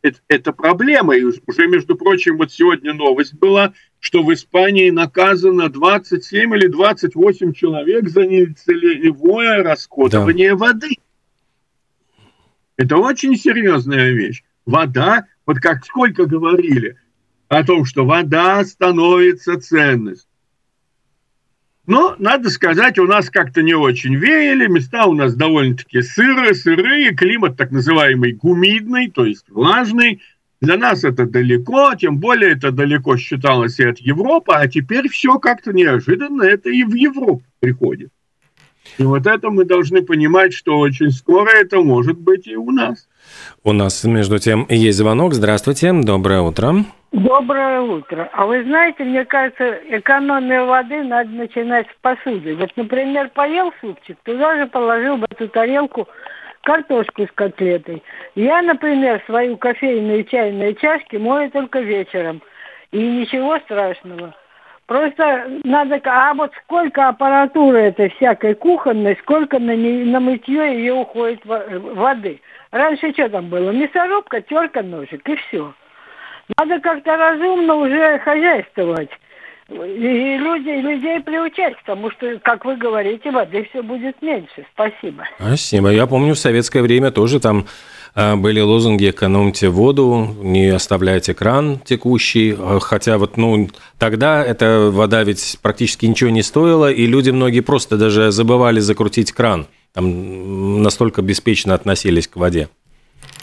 это, 0.03 0.19
это 0.29 0.53
проблема. 0.53 1.17
И 1.17 1.25
уже, 1.25 1.67
между 1.67 1.97
прочим, 1.97 2.37
вот 2.37 2.53
сегодня 2.53 2.95
новость 2.95 3.35
была, 3.35 3.73
что 3.99 4.23
в 4.23 4.33
Испании 4.33 4.91
наказано 4.91 5.69
27 5.69 6.55
или 6.55 6.69
28 6.69 7.53
человек 7.53 8.09
за 8.09 8.27
нецелевое 8.27 9.65
расходование 9.65 10.51
да. 10.51 10.57
воды. 10.57 10.91
Это 12.77 12.97
очень 12.97 13.37
серьезная 13.37 14.13
вещь. 14.13 14.45
Вода, 14.65 15.27
вот 15.47 15.59
как 15.59 15.85
сколько 15.85 16.27
говорили 16.27 16.99
о 17.49 17.65
том, 17.65 17.85
что 17.85 18.05
вода 18.05 18.65
становится 18.65 19.61
ценностью. 19.61 20.29
Но, 21.87 22.17
надо 22.19 22.49
сказать, 22.49 22.99
у 22.99 23.07
нас 23.07 23.29
как-то 23.29 23.63
не 23.63 23.75
очень 23.75 24.15
веяли, 24.15 24.67
места 24.69 25.05
у 25.05 25.13
нас 25.13 25.35
довольно-таки 25.35 26.01
сырые, 26.01 26.55
сырые, 26.55 27.15
климат 27.15 27.59
так 27.59 27.73
называемый 27.73 28.33
гумидный, 28.33 29.11
то 29.11 29.27
есть 29.27 29.45
влажный. 29.51 30.23
Для 30.63 30.79
нас 30.79 31.05
это 31.05 31.27
далеко, 31.27 31.95
тем 31.95 32.19
более 32.19 32.53
это 32.53 32.73
далеко 32.73 33.19
считалось 33.19 33.79
и 33.81 33.85
от 33.85 33.99
Европы, 33.99 34.53
а 34.55 34.67
теперь 34.67 35.11
все 35.11 35.39
как-то 35.39 35.75
неожиданно, 35.75 36.43
это 36.45 36.71
и 36.71 36.85
в 36.85 36.95
Европу 36.95 37.45
приходит. 37.61 38.11
И 38.97 39.03
вот 39.03 39.27
это 39.27 39.51
мы 39.51 39.67
должны 39.67 40.01
понимать, 40.01 40.55
что 40.55 40.79
очень 40.79 41.11
скоро 41.11 41.51
это 41.51 41.83
может 41.83 42.19
быть 42.19 42.47
и 42.47 42.57
у 42.57 42.71
нас. 42.71 43.09
У 43.63 43.73
нас, 43.73 44.05
между 44.05 44.39
тем, 44.39 44.67
есть 44.69 44.99
звонок. 44.99 45.35
Здравствуйте, 45.35 45.93
доброе 45.93 46.41
утро. 46.41 46.85
Доброе 47.13 47.81
утро. 47.81 48.29
А 48.33 48.45
вы 48.45 48.65
знаете, 48.65 49.05
мне 49.05 49.25
кажется, 49.25 49.79
экономия 49.89 50.65
воды 50.65 51.03
надо 51.05 51.31
начинать 51.31 51.87
с 51.87 51.97
посуды. 52.03 52.57
Вот, 52.57 52.71
например, 52.77 53.31
поел 53.33 53.73
супчик, 53.81 54.19
туда 54.25 54.57
же 54.57 54.67
положил 54.67 55.19
бы 55.19 55.27
эту 55.31 55.49
тарелку 55.49 56.09
картошку 56.63 57.23
с 57.23 57.31
котлетой. 57.35 58.03
Я, 58.35 58.63
например, 58.63 59.23
свою 59.27 59.57
кофейную 59.57 60.21
и 60.21 60.29
чайные 60.29 60.75
чашки 60.75 61.17
мою 61.17 61.51
только 61.51 61.81
вечером. 61.81 62.43
И 62.91 62.99
ничего 62.99 63.59
страшного. 63.61 64.35
Просто 64.87 65.61
надо... 65.65 66.01
А 66.05 66.35
вот 66.35 66.53
сколько 66.65 67.09
аппаратуры 67.09 67.79
этой 67.79 68.11
всякой 68.11 68.55
кухонной, 68.55 69.17
сколько 69.23 69.59
на, 69.59 69.75
не, 69.75 70.05
на 70.05 70.21
мытье 70.21 70.79
ее 70.79 70.95
уходит 70.95 71.41
воды. 71.45 72.41
Раньше 72.75 73.13
что 73.13 73.29
там 73.29 73.51
было? 73.51 73.71
Мясорубка, 73.71 74.41
терка, 74.41 74.83
ножик 74.83 75.23
и 75.29 75.37
все. 75.37 75.73
Надо 76.59 76.81
как-то 76.81 77.17
разумно 77.17 77.77
уже 77.77 78.19
хозяйствовать. 78.19 79.11
И 79.71 80.37
люди, 80.39 80.81
людей 80.81 81.21
приучать, 81.21 81.79
потому 81.79 82.11
что, 82.11 82.37
как 82.43 82.65
вы 82.65 82.77
говорите, 82.77 83.31
воды 83.31 83.69
все 83.71 83.81
будет 83.81 84.21
меньше. 84.21 84.67
Спасибо. 84.75 85.23
Спасибо. 85.39 85.91
Я 85.91 86.09
помню, 86.09 86.35
в 86.35 86.39
советское 86.39 86.83
время 86.83 87.13
тоже 87.13 87.39
там 87.39 87.67
а, 88.17 88.35
были 88.35 88.61
лозунги 88.61 89.09
«экономьте 89.09 89.69
воду», 89.69 90.35
«не 90.43 90.67
оставляйте 90.71 91.33
кран 91.33 91.79
текущий», 91.79 92.57
а, 92.59 92.81
хотя 92.81 93.19
вот, 93.19 93.37
ну, 93.37 93.69
тогда 93.99 94.45
эта 94.45 94.91
вода 94.91 95.23
ведь 95.23 95.61
практически 95.63 96.07
ничего 96.07 96.31
не 96.31 96.43
стоила, 96.43 96.91
и 96.91 97.07
люди 97.07 97.31
многие 97.31 97.61
просто 97.61 97.97
даже 97.97 98.33
забывали 98.33 98.81
закрутить 98.81 99.31
кран, 99.31 99.69
там 99.95 100.83
настолько 100.83 101.23
беспечно 101.23 101.73
относились 101.73 102.27
к 102.27 102.37
воде. 102.37 102.69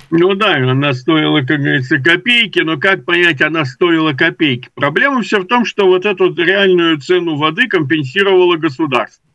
Ну 0.09 0.35
да, 0.35 0.57
она 0.57 0.93
стоила, 0.93 1.39
как 1.39 1.61
говорится, 1.61 1.97
копейки, 1.97 2.59
но 2.59 2.77
как 2.77 3.05
понять, 3.05 3.41
она 3.41 3.63
стоила 3.63 4.11
копейки? 4.11 4.69
Проблема 4.75 5.21
все 5.21 5.39
в 5.39 5.47
том, 5.47 5.63
что 5.63 5.87
вот 5.87 6.05
эту 6.05 6.33
реальную 6.35 6.99
цену 6.99 7.37
воды 7.37 7.69
компенсировало 7.69 8.57
государство. 8.57 9.25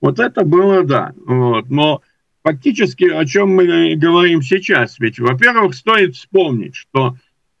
Вот 0.00 0.20
это 0.20 0.44
было, 0.44 0.84
да. 0.84 1.12
Вот. 1.26 1.68
Но 1.68 2.02
фактически 2.44 3.06
о 3.06 3.24
чем 3.24 3.56
мы 3.56 3.96
говорим 3.96 4.42
сейчас? 4.42 5.00
Ведь, 5.00 5.18
во-первых, 5.18 5.74
стоит 5.74 6.14
вспомнить, 6.14 6.76
что 6.76 7.16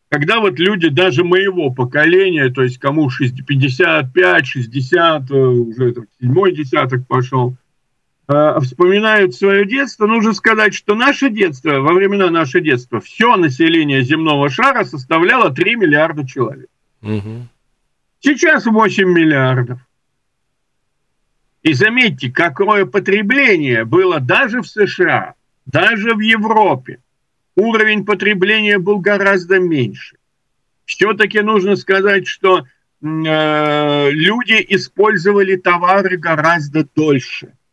когда 0.08 0.38
вот 0.38 0.60
люди 0.60 0.90
даже 0.90 1.24
моего 1.24 1.70
поколения, 1.70 2.50
то 2.50 2.62
есть 2.62 2.78
кому 2.78 3.10
55, 3.10 4.46
60, 4.46 5.30
э, 5.30 5.34
уже 5.34 5.94
седьмой 6.20 6.54
десяток 6.54 7.04
пошел, 7.08 7.56
вспоминают 8.26 9.34
свое 9.34 9.66
детство, 9.66 10.06
нужно 10.06 10.32
сказать, 10.32 10.74
что 10.74 10.94
наше 10.94 11.28
детство, 11.28 11.80
во 11.80 11.92
времена 11.92 12.30
нашего 12.30 12.62
детства, 12.62 13.00
все 13.00 13.36
население 13.36 14.02
земного 14.02 14.48
шара 14.48 14.84
составляло 14.84 15.50
3 15.50 15.76
миллиарда 15.76 16.26
человек. 16.26 16.68
Угу. 17.02 17.48
Сейчас 18.20 18.64
8 18.64 19.04
миллиардов. 19.06 19.78
И 21.62 21.74
заметьте, 21.74 22.30
какое 22.30 22.86
потребление 22.86 23.84
было 23.84 24.20
даже 24.20 24.62
в 24.62 24.66
США, 24.66 25.34
даже 25.66 26.14
в 26.14 26.20
Европе. 26.20 27.00
Уровень 27.56 28.04
потребления 28.06 28.78
был 28.78 29.00
гораздо 29.00 29.58
меньше. 29.58 30.16
Все-таки 30.86 31.40
нужно 31.40 31.76
сказать, 31.76 32.26
что 32.26 32.64
э, 33.02 34.10
люди 34.10 34.64
использовали 34.70 35.56
товары 35.56 36.16
гораздо 36.16 36.86
дольше– 36.94 37.52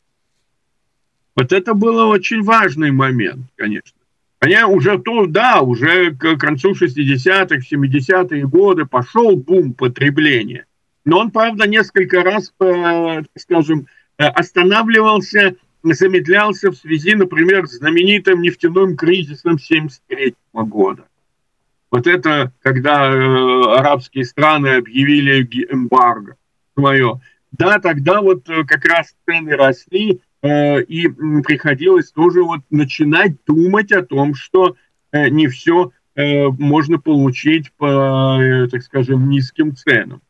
вот 1.35 1.53
это 1.53 1.73
был 1.73 1.97
очень 2.09 2.43
важный 2.43 2.91
момент, 2.91 3.45
конечно. 3.55 3.97
Они 4.39 4.57
уже 4.63 4.97
то, 4.97 5.27
да, 5.27 5.61
уже 5.61 6.15
к 6.15 6.35
концу 6.37 6.71
60-х, 6.71 7.57
70-е 7.71 8.47
годы 8.47 8.85
пошел 8.85 9.35
бум 9.35 9.73
потребления. 9.73 10.65
Но 11.05 11.19
он, 11.19 11.29
правда, 11.29 11.67
несколько 11.67 12.23
раз, 12.23 12.51
э, 12.59 13.21
скажем, 13.37 13.87
э, 14.17 14.23
останавливался, 14.23 15.55
замедлялся 15.83 16.71
в 16.71 16.75
связи, 16.75 17.13
например, 17.13 17.67
с 17.67 17.77
знаменитым 17.77 18.41
нефтяным 18.41 18.97
кризисом 18.97 19.59
73 19.59 20.35
года. 20.53 21.05
Вот 21.91 22.07
это, 22.07 22.51
когда 22.61 23.11
э, 23.11 23.77
арабские 23.77 24.25
страны 24.25 24.77
объявили 24.77 25.43
эмбарго 25.71 26.35
свое. 26.75 27.21
Да, 27.51 27.77
тогда 27.77 28.21
вот 28.21 28.45
как 28.45 28.85
раз 28.85 29.13
цены 29.25 29.55
росли, 29.55 30.19
и 30.43 31.07
приходилось 31.43 32.11
тоже 32.11 32.43
вот 32.43 32.61
начинать 32.69 33.33
думать 33.45 33.91
о 33.91 34.03
том, 34.03 34.33
что 34.33 34.75
э, 35.11 35.29
не 35.29 35.47
все 35.47 35.91
э, 36.15 36.47
можно 36.47 36.99
получить 36.99 37.71
по, 37.73 38.39
э, 38.41 38.67
так 38.67 38.81
скажем, 38.81 39.29
низким 39.29 39.75
ценам. 39.75 40.21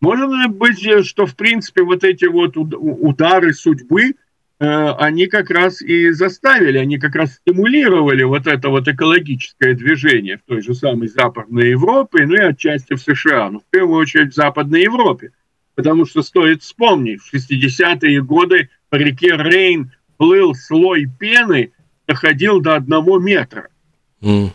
Может 0.00 0.50
быть, 0.52 0.80
что, 1.06 1.26
в 1.26 1.36
принципе, 1.36 1.82
вот 1.82 2.04
эти 2.04 2.24
вот 2.24 2.56
удары 2.56 3.52
судьбы, 3.52 4.14
э, 4.58 4.90
они 4.98 5.26
как 5.26 5.50
раз 5.50 5.82
и 5.82 6.10
заставили, 6.12 6.78
они 6.78 6.98
как 6.98 7.14
раз 7.14 7.34
стимулировали 7.34 8.22
вот 8.22 8.46
это 8.46 8.70
вот 8.70 8.88
экологическое 8.88 9.74
движение 9.74 10.38
в 10.38 10.48
той 10.48 10.62
же 10.62 10.74
самой 10.74 11.08
Западной 11.08 11.70
Европе, 11.70 12.26
ну 12.26 12.34
и 12.34 12.40
отчасти 12.40 12.94
в 12.94 13.00
США, 13.00 13.50
но 13.50 13.60
в 13.60 13.64
первую 13.68 13.98
очередь 14.00 14.32
в 14.32 14.36
Западной 14.36 14.84
Европе. 14.84 15.32
Потому 15.74 16.06
что 16.06 16.22
стоит 16.22 16.62
вспомнить, 16.62 17.20
в 17.20 17.34
60-е 17.34 18.22
годы 18.22 18.70
по 18.90 18.96
реке 18.96 19.36
Рейн 19.36 19.92
плыл 20.18 20.54
слой 20.54 21.06
пены, 21.06 21.72
доходил 22.06 22.60
до 22.60 22.76
одного 22.76 23.18
метра. 23.18 23.68
Mm 24.20 24.50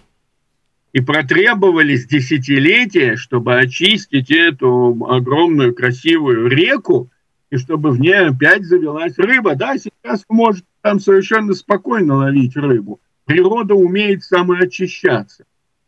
и 0.95 1.01
протребовались 1.01 2.07
десятилетия, 2.07 3.17
чтобы 3.17 3.59
очистить 3.59 4.31
эту 4.31 4.97
огромную 5.09 5.75
красивую 5.75 6.47
реку, 6.47 7.09
и 7.49 7.57
чтобы 7.57 7.91
в 7.91 7.99
ней 7.99 8.15
опять 8.15 8.63
завелась 8.63 9.17
рыба. 9.17 9.55
Да, 9.55 9.75
сейчас 9.77 10.23
может 10.29 10.63
там 10.81 11.01
совершенно 11.01 11.53
спокойно 11.53 12.15
ловить 12.15 12.55
рыбу. 12.55 13.01
Природа 13.25 13.75
умеет 13.75 14.23
самоочищаться. 14.23 15.43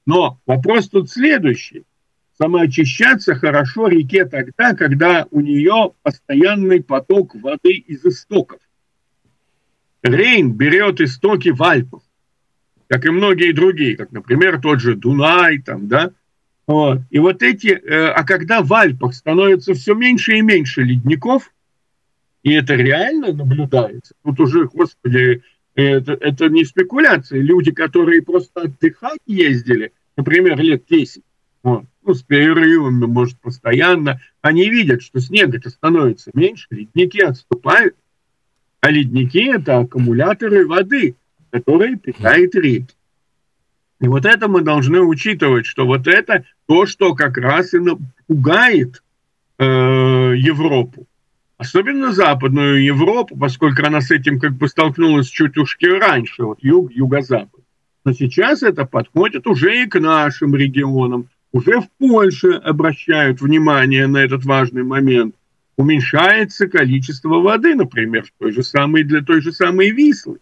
Но 0.06 0.42
вопрос 0.46 0.89
тут 0.89 1.10
следующий. 1.10 1.84
Самоочищаться 2.38 3.36
хорошо 3.36 3.88
реке 3.88 4.25
тогда, 4.25 4.75
когда 4.75 5.25
у 5.32 5.41
нее 5.41 5.91
постоянный 6.03 6.84
поток 6.84 7.36
воды 7.36 7.74
из 7.74 8.06
истоков. 8.06 8.60
Рейн 10.03 10.53
берет 10.53 11.01
истоки 11.01 11.50
в 11.50 11.63
Альпах 11.63 12.01
как 12.88 13.06
и 13.06 13.10
многие 13.10 13.51
другие, 13.51 13.96
как, 13.96 14.12
например, 14.12 14.62
тот 14.62 14.79
же 14.79 14.96
Дунай, 14.96 15.60
там, 15.60 15.88
да, 15.88 16.12
вот. 16.65 17.00
И 17.10 17.20
вот 17.20 17.44
эти, 17.44 17.67
э, 17.67 18.08
а 18.10 18.24
когда 18.24 18.62
в 18.62 18.74
Альпах 18.74 19.13
становится 19.13 19.74
все 19.74 19.94
меньше 19.94 20.38
и 20.38 20.41
меньше 20.41 20.84
ледников, 20.84 21.53
и 22.44 22.53
это 22.53 22.75
реально 22.75 23.34
наблюдается, 23.34 24.13
тут 24.24 24.39
уже, 24.39 24.65
господи, 24.65 25.44
это, 25.75 26.13
это 26.13 26.50
не 26.50 26.65
спекуляции. 26.65 27.39
Люди, 27.39 27.72
которые 27.72 28.22
просто 28.22 28.62
отдыхать 28.62 29.20
ездили, 29.25 29.91
например, 30.15 30.60
лет 30.60 30.84
10, 30.89 31.24
вот, 31.63 31.84
ну, 32.07 32.13
с 32.13 32.23
перерывами, 32.23 33.05
может, 33.05 33.39
постоянно, 33.39 34.21
они 34.41 34.69
видят, 34.69 35.01
что 35.03 35.19
снега-то 35.19 35.69
становится 35.69 36.31
меньше, 36.33 36.67
ледники 36.71 37.21
отступают, 37.21 37.95
а 38.81 38.89
ледники– 38.89 39.43
это 39.53 39.79
аккумуляторы 39.79 40.65
воды– 40.65 41.15
который 41.51 41.97
питает 41.97 42.55
реки. 42.55 42.93
И 43.99 44.07
вот 44.07 44.25
это 44.25 44.47
мы 44.47 44.61
должны 44.61 44.99
учитывать, 44.99 45.65
что 45.65 45.85
вот 45.85 46.07
это 46.07 46.45
то, 46.67 46.85
что 46.85 47.15
как 47.15 47.37
раз 47.37 47.73
и 47.73 47.79
пугает 48.27 49.01
э, 49.57 49.63
Европу. 49.65 51.07
Особенно 51.57 52.11
Западную 52.11 52.83
Европу, 52.83 53.35
поскольку 53.35 53.83
она 53.83 54.01
с 54.01 54.11
этим 54.11 54.39
как 54.39 54.53
бы 54.53 54.67
столкнулась 54.67 55.27
чуть 55.27 55.57
уж 55.57 55.77
раньше, 55.81 56.43
вот 56.43 56.59
юг, 56.61 56.91
юго-запад. 56.91 57.61
Но 58.05 58.13
сейчас 58.13 58.61
это 58.61 58.85
подходит 58.85 59.47
уже 59.47 59.83
и 59.83 59.87
к 59.87 59.99
нашим 59.99 60.55
регионам. 60.55 61.29
Уже 61.51 61.82
в 61.82 61.89
Польше 61.98 62.51
обращают 62.51 63.42
внимание 63.42 64.08
на 64.08 64.18
этот 64.18 64.46
важный 64.46 64.84
момент. 64.84 65.36
Уменьшается 65.77 66.68
количество 66.68 67.39
воды, 67.39 67.75
например, 67.75 68.25
той 68.39 68.51
же 68.51 68.63
самой, 68.63 69.04
для 69.04 69.22
той 69.22 69.42
же 69.42 69.51
самой 69.51 69.92
Вислы. 69.92 70.39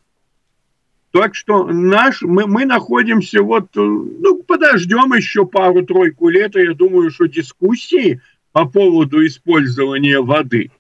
Так 1.12 1.36
что 1.36 1.68
наш, 1.68 2.22
мы, 2.22 2.48
мы 2.48 2.66
находимся 2.66 3.42
вот, 3.42 3.68
э, 3.78 3.80
ну, 3.80 4.44
подождем 4.44 5.14
еще 5.14 5.46
пару-тройку 5.46 6.28
лет, 6.28 6.56
и 6.56 6.64
я 6.64 6.74
думаю, 6.74 7.10
что 7.10 7.26
дискуссии 7.26 8.22
по 8.52 8.66
поводу 8.66 9.26
использования 9.26 10.20
воды 10.20 10.72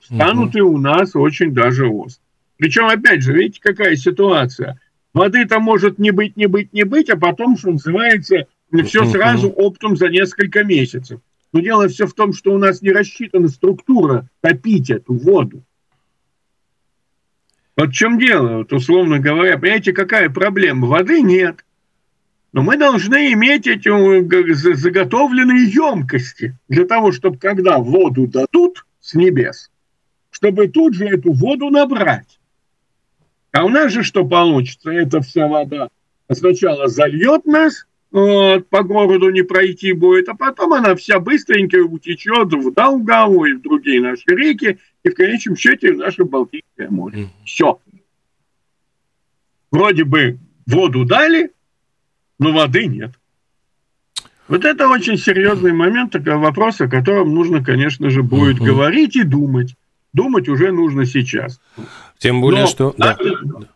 станут 0.00 0.50
угу. 0.50 0.58
и 0.58 0.60
у 0.60 0.78
нас 0.78 1.14
очень 1.14 1.52
даже 1.52 1.86
остры. 1.86 2.22
Причем, 2.56 2.86
опять 2.86 3.22
же, 3.22 3.32
видите, 3.32 3.60
какая 3.62 3.96
ситуация. 3.96 4.80
Воды-то 5.12 5.60
может 5.60 5.98
не 5.98 6.10
быть, 6.10 6.36
не 6.36 6.46
быть, 6.46 6.72
не 6.72 6.84
быть, 6.84 7.10
а 7.10 7.16
потом, 7.16 7.56
что 7.56 7.70
называется, 7.70 8.46
все 8.84 9.04
сразу 9.04 9.48
оптом 9.50 9.96
за 9.96 10.08
несколько 10.08 10.64
месяцев. 10.64 11.20
Но 11.52 11.60
дело 11.60 11.88
все 11.88 12.06
в 12.06 12.14
том, 12.14 12.32
что 12.32 12.52
у 12.52 12.58
нас 12.58 12.82
не 12.82 12.90
рассчитана 12.90 13.48
структура 13.48 14.28
топить 14.40 14.90
эту 14.90 15.14
воду. 15.14 15.62
Вот 17.76 17.90
в 17.90 17.92
чем 17.92 18.18
дело, 18.18 18.58
вот 18.58 18.72
условно 18.72 19.18
говоря, 19.18 19.58
понимаете, 19.58 19.92
какая 19.92 20.30
проблема? 20.30 20.86
Воды 20.86 21.20
нет. 21.20 21.64
Но 22.52 22.62
мы 22.62 22.78
должны 22.78 23.32
иметь 23.32 23.66
эти 23.66 23.88
заготовленные 24.74 25.70
емкости 25.70 26.56
для 26.68 26.86
того, 26.86 27.12
чтобы 27.12 27.38
когда 27.38 27.78
воду 27.78 28.26
дадут 28.26 28.86
с 29.00 29.14
небес, 29.14 29.70
чтобы 30.30 30.68
тут 30.68 30.94
же 30.94 31.06
эту 31.06 31.32
воду 31.32 31.68
набрать. 31.68 32.40
А 33.52 33.64
у 33.64 33.68
нас 33.68 33.92
же 33.92 34.02
что 34.02 34.26
получится? 34.26 34.90
Эта 34.90 35.20
вся 35.20 35.46
вода 35.48 35.88
сначала 36.32 36.88
зальет 36.88 37.44
нас, 37.44 37.86
вот, 38.16 38.70
по 38.70 38.82
городу 38.82 39.28
не 39.28 39.42
пройти 39.42 39.92
будет, 39.92 40.30
а 40.30 40.34
потом 40.34 40.72
она 40.72 40.94
вся 40.94 41.20
быстренько 41.20 41.76
утечет 41.76 42.50
в 42.50 42.72
Даугаву 42.72 43.44
и 43.44 43.52
в 43.52 43.60
другие 43.60 44.00
наши 44.00 44.24
реки, 44.28 44.78
и 45.02 45.10
в 45.10 45.14
конечном 45.14 45.54
счете 45.54 45.92
в 45.92 45.98
наше 45.98 46.24
Балтийское 46.24 46.88
море. 46.88 47.28
Все. 47.44 47.78
Вроде 49.70 50.04
бы 50.04 50.38
воду 50.66 51.04
дали, 51.04 51.52
но 52.38 52.52
воды 52.52 52.86
нет. 52.86 53.10
Вот 54.48 54.64
это 54.64 54.88
очень 54.88 55.18
серьезный 55.18 55.74
момент, 55.74 56.12
такой 56.12 56.36
вопрос, 56.36 56.80
о 56.80 56.88
котором 56.88 57.34
нужно, 57.34 57.62
конечно 57.62 58.08
же, 58.08 58.22
будет 58.22 58.56
mm-hmm. 58.56 58.64
говорить 58.64 59.16
и 59.16 59.24
думать. 59.24 59.74
Думать 60.14 60.48
уже 60.48 60.72
нужно 60.72 61.04
сейчас. 61.04 61.60
Тем 62.16 62.40
более, 62.40 62.62
но 62.62 62.66
что... 62.66 62.94
Надо, 62.96 63.24
да. 63.42 63.68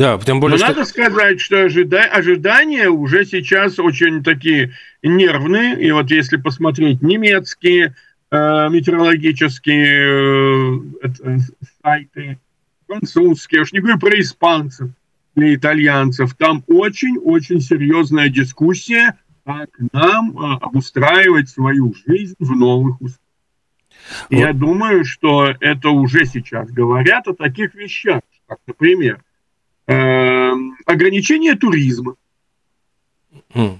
Да, 0.00 0.18
тем 0.18 0.40
более, 0.40 0.56
Но 0.56 0.64
что... 0.64 0.68
надо 0.68 0.86
сказать, 0.86 1.42
что 1.42 1.64
ожида... 1.64 2.04
ожидания 2.04 2.88
уже 2.88 3.26
сейчас 3.26 3.78
очень 3.78 4.24
такие 4.24 4.72
нервные. 5.02 5.78
И 5.78 5.90
вот 5.90 6.10
если 6.10 6.38
посмотреть 6.38 7.02
немецкие 7.02 7.94
э, 8.30 8.68
метеорологические 8.70 10.80
э, 11.02 11.38
сайты, 11.82 12.38
французские, 12.86 13.60
уж 13.60 13.72
не 13.72 13.80
говорю 13.80 13.98
про 13.98 14.18
испанцев 14.18 14.88
или 15.34 15.54
итальянцев, 15.54 16.34
там 16.34 16.64
очень-очень 16.66 17.60
серьезная 17.60 18.30
дискуссия, 18.30 19.18
как 19.44 19.68
нам 19.92 20.30
э, 20.30 20.56
обустраивать 20.62 21.50
свою 21.50 21.92
жизнь 22.06 22.36
в 22.38 22.56
новых 22.56 23.02
условиях. 23.02 23.20
Вот. 24.30 24.38
Я 24.38 24.54
думаю, 24.54 25.04
что 25.04 25.54
это 25.60 25.90
уже 25.90 26.24
сейчас 26.24 26.70
говорят 26.70 27.28
о 27.28 27.34
таких 27.34 27.74
вещах, 27.74 28.22
как, 28.46 28.60
например, 28.66 29.20
э, 29.90 30.52
ограничение 30.86 31.56
туризма. 31.56 32.14
Mm. 33.54 33.78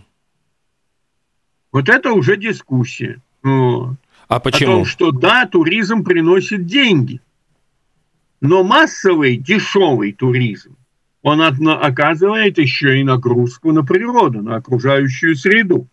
Вот 1.72 1.88
это 1.88 2.12
уже 2.12 2.36
дискуссия. 2.36 3.20
Вот. 3.42 3.96
А 4.28 4.40
почему? 4.40 4.72
О 4.72 4.74
том, 4.76 4.84
что 4.84 5.12
да, 5.12 5.46
туризм 5.46 6.04
приносит 6.04 6.66
деньги. 6.66 7.20
Но 8.40 8.64
массовый, 8.64 9.36
дешевый 9.36 10.12
туризм, 10.12 10.76
он 11.22 11.42
оказывает 11.42 12.58
еще 12.58 12.98
и 12.98 13.04
нагрузку 13.04 13.72
на 13.72 13.84
природу, 13.84 14.42
на 14.42 14.56
окружающую 14.56 15.36
среду. 15.36 15.86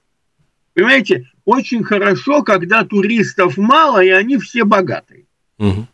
Понимаете, 0.74 1.30
очень 1.46 1.84
хорошо, 1.84 2.44
когда 2.44 2.86
туристов 2.86 3.58
мало, 3.58 4.04
и 4.04 4.10
они 4.10 4.38
все 4.38 4.64
богатые. 4.64 5.26
Угу. 5.58 5.88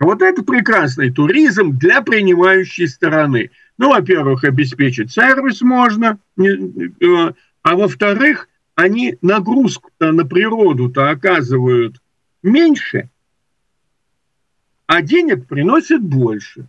Вот 0.00 0.22
это 0.22 0.42
прекрасный 0.42 1.10
туризм 1.10 1.76
для 1.78 2.00
принимающей 2.00 2.88
стороны. 2.88 3.50
Ну, 3.76 3.90
во-первых, 3.90 4.44
обеспечить 4.44 5.12
сервис 5.12 5.60
можно, 5.60 6.18
э, 6.38 7.32
а 7.62 7.76
во-вторых, 7.76 8.48
они 8.74 9.18
нагрузку 9.20 9.90
на 10.00 10.24
природу-то 10.24 11.10
оказывают 11.10 12.00
меньше, 12.42 13.10
а 14.86 15.02
денег 15.02 15.46
приносят 15.46 16.00
больше. 16.00 16.66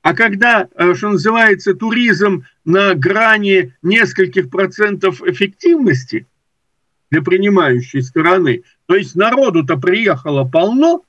А 0.00 0.14
когда, 0.14 0.68
э, 0.74 0.94
что 0.94 1.10
называется, 1.10 1.74
туризм 1.74 2.46
на 2.64 2.94
грани 2.94 3.74
нескольких 3.82 4.48
процентов 4.48 5.22
эффективности 5.22 6.26
для 7.10 7.20
принимающей 7.20 8.00
стороны, 8.00 8.62
то 8.86 8.94
есть 8.94 9.14
народу-то 9.16 9.76
приехало 9.76 10.44
полно, 10.48 11.04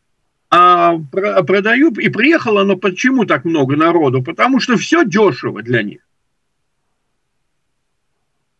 а 0.55 0.99
продают, 1.47 1.97
и 1.97 2.09
приехало, 2.09 2.63
но 2.63 2.75
почему 2.75 3.25
так 3.25 3.43
много 3.43 3.75
народу? 3.75 4.21
Потому 4.21 4.59
что 4.59 4.77
все 4.77 5.03
дешево 5.03 5.63
для 5.63 5.81
них. 5.81 6.01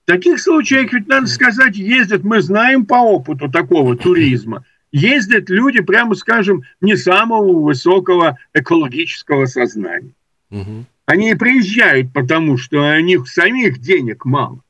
В 0.03 0.08
таких 0.08 0.41
случаях, 0.41 0.91
ведь 0.91 1.08
надо 1.08 1.27
сказать, 1.27 1.75
ездят, 1.75 2.23
мы 2.23 2.41
знаем 2.41 2.88
по 2.88 2.95
опыту 2.95 3.47
такого 3.47 3.95
туризма, 3.95 4.65
ездят 4.91 5.51
люди, 5.51 5.82
прямо 5.82 6.15
скажем, 6.15 6.63
не 6.82 6.97
самого 6.97 7.62
высокого 7.62 8.39
экологического 8.56 9.45
сознания. 9.45 10.15
Угу. 10.49 10.86
Они 11.06 11.36
приезжают, 11.36 12.12
потому 12.12 12.58
что 12.58 12.95
у 12.97 12.99
них 13.01 13.27
самих 13.27 13.77
денег 13.77 14.25
мало. 14.25 14.62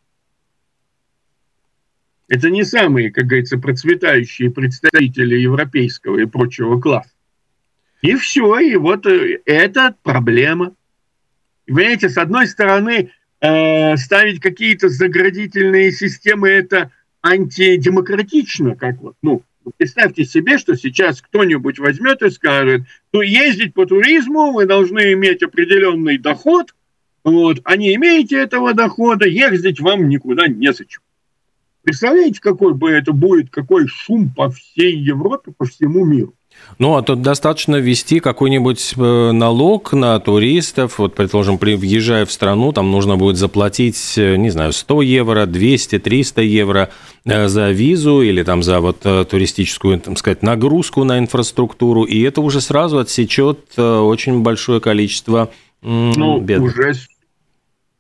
Это 2.28 2.50
не 2.50 2.64
самые, 2.64 3.12
как 3.12 3.26
говорится, 3.26 3.58
процветающие 3.58 4.50
представители 4.50 5.36
европейского 5.36 6.20
и 6.20 6.26
прочего 6.26 6.80
класса. 6.80 7.12
И 8.02 8.16
все, 8.16 8.60
и 8.60 8.76
вот 8.76 9.06
э, 9.06 9.42
это 9.46 9.96
проблема. 10.04 10.76
Понимаете, 11.66 12.10
с 12.10 12.18
одной 12.18 12.48
стороны, 12.48 13.12
э, 13.40 13.98
ставить 13.98 14.40
какие-то 14.40 14.90
заградительные 14.90 15.92
системы 15.92 16.50
это 16.50 16.92
антидемократично, 17.22 18.76
как 18.76 19.02
вот, 19.02 19.16
ну, 19.22 19.44
представьте 19.78 20.26
себе, 20.26 20.58
что 20.58 20.76
сейчас 20.76 21.22
кто-нибудь 21.22 21.80
возьмет 21.80 22.22
и 22.22 22.30
скажет, 22.30 22.82
ну, 23.14 23.22
ездить 23.22 23.74
по 23.74 23.86
туризму 23.86 24.52
вы 24.52 24.66
должны 24.66 25.14
иметь 25.14 25.44
определенный 25.44 26.18
доход, 26.18 26.76
вот, 27.24 27.62
а 27.64 27.78
не 27.78 27.96
имеете 27.96 28.38
этого 28.38 28.74
дохода, 28.74 29.26
ездить 29.28 29.80
вам 29.80 30.10
никуда 30.10 30.48
не 30.48 30.74
зачем. 30.74 31.03
Представляете, 31.84 32.40
какой 32.42 32.74
бы 32.74 32.92
это 32.92 33.12
будет, 33.12 33.50
какой 33.50 33.88
шум 33.88 34.34
по 34.34 34.50
всей 34.50 34.98
Европе, 34.98 35.52
по 35.58 35.66
всему 35.66 36.06
миру? 36.06 36.34
Ну, 36.80 36.96
а 36.96 37.02
тут 37.02 37.22
достаточно 37.22 37.76
ввести 37.76 38.20
какой-нибудь 38.20 38.94
э, 38.96 39.32
налог 39.32 39.94
на 39.94 40.20
туристов. 40.20 40.98
Вот, 40.98 41.14
предположим, 41.16 41.58
въезжая 41.58 42.26
в 42.26 42.32
страну, 42.32 42.72
там 42.72 42.92
нужно 42.92 43.18
будет 43.18 43.38
заплатить, 43.38 44.18
э, 44.18 44.38
не 44.38 44.50
знаю, 44.50 44.74
100 44.74 45.02
евро, 45.02 45.46
200, 45.46 46.00
300 46.00 46.42
евро 46.42 46.90
э, 47.26 47.48
за 47.48 47.72
визу 47.72 48.22
или 48.22 48.44
там 48.44 48.64
за 48.64 48.80
вот 48.80 49.00
туристическую, 49.02 50.00
так 50.00 50.18
сказать, 50.18 50.42
нагрузку 50.42 51.04
на 51.04 51.20
инфраструктуру. 51.20 52.04
И 52.04 52.22
это 52.22 52.42
уже 52.42 52.62
сразу 52.62 53.00
отсечет 53.00 53.78
очень 53.78 54.42
большое 54.42 54.80
количество 54.80 55.52
ну, 55.82 56.40
бедных. 56.40 56.74
уже 56.74 56.94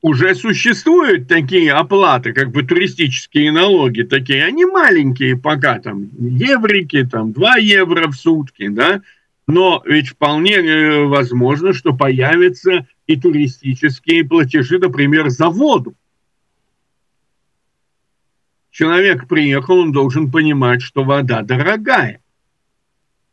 уже 0.03 0.35
существуют 0.35 1.29
такие 1.29 1.71
оплаты, 1.71 2.33
как 2.33 2.51
бы 2.51 2.63
туристические 2.63 3.53
налоги 3.53 4.01
такие, 4.01 4.43
они 4.43 4.65
маленькие 4.65 5.37
пока, 5.37 5.79
там, 5.79 6.09
еврики, 6.19 7.07
там, 7.09 7.31
2 7.31 7.55
евро 7.55 8.09
в 8.09 8.13
сутки, 8.13 8.67
да, 8.67 9.01
но 9.47 9.81
ведь 9.85 10.09
вполне 10.09 10.55
э, 10.55 11.05
возможно, 11.05 11.71
что 11.71 11.93
появятся 11.93 12.85
и 13.07 13.15
туристические 13.15 14.25
платежи, 14.25 14.77
например, 14.77 15.29
за 15.29 15.47
воду. 15.47 15.95
Человек 18.71 19.29
приехал, 19.29 19.79
он 19.79 19.93
должен 19.93 20.29
понимать, 20.29 20.81
что 20.81 21.05
вода 21.05 21.43
дорогая. 21.43 22.19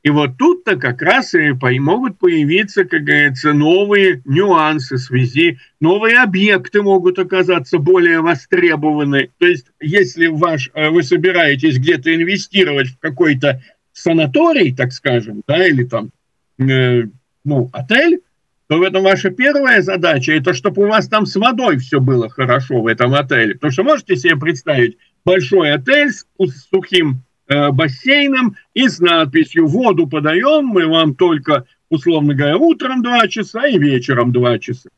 И 0.02 0.08
вот 0.08 0.38
тут-то 0.38 0.76
как 0.76 1.02
раз 1.02 1.34
и 1.34 1.52
могут 1.78 2.18
появиться, 2.18 2.84
как 2.84 3.04
говорится, 3.04 3.52
новые 3.52 4.22
нюансы 4.24 4.96
в 4.96 5.00
связи, 5.00 5.58
новые 5.78 6.22
объекты 6.22 6.80
могут 6.82 7.18
оказаться 7.18 7.78
более 7.78 8.20
востребованы. 8.20 9.30
То 9.38 9.46
есть, 9.46 9.66
если 9.78 10.28
ваш, 10.28 10.70
э, 10.72 10.88
вы 10.88 11.02
собираетесь 11.02 11.78
где-то 11.78 12.14
инвестировать 12.14 12.88
в 12.88 12.98
какой-то 12.98 13.62
санаторий, 13.92 14.74
так 14.74 14.92
скажем, 14.92 15.42
да, 15.46 15.66
или 15.66 15.84
там, 15.84 16.10
э, 16.58 17.02
ну, 17.44 17.68
отель, 17.74 18.20
то 18.68 18.78
в 18.78 18.82
этом 18.82 19.02
ваша 19.02 19.30
первая 19.30 19.82
задача, 19.82 20.32
это 20.32 20.54
чтобы 20.54 20.84
у 20.84 20.88
вас 20.88 21.08
там 21.08 21.26
с 21.26 21.36
водой 21.36 21.76
все 21.76 22.00
было 22.00 22.30
хорошо 22.30 22.80
в 22.80 22.86
этом 22.86 23.12
отеле. 23.14 23.54
Потому 23.54 23.72
что 23.72 23.82
можете 23.82 24.16
себе 24.16 24.36
представить 24.36 24.96
большой 25.24 25.72
отель 25.72 26.10
с 26.10 26.24
сухим 26.70 27.22
Э, 27.29 27.29
бассейном 27.50 28.56
и 28.74 28.88
с 28.88 29.00
надписью 29.00 29.66
«Воду 29.66 30.06
подаем, 30.06 30.66
мы 30.66 30.86
вам 30.86 31.14
только, 31.14 31.66
условно 31.88 32.34
говоря, 32.34 32.56
утром 32.56 33.02
два 33.02 33.26
часа 33.28 33.66
и 33.66 33.78
вечером 33.78 34.32
два 34.32 34.58
часа». 34.58 34.88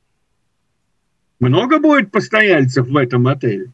Много 1.41 1.81
будет 1.81 2.11
постояльцев 2.11 2.87
в 2.87 2.97
этом 2.97 3.27
отеле? 3.27 3.73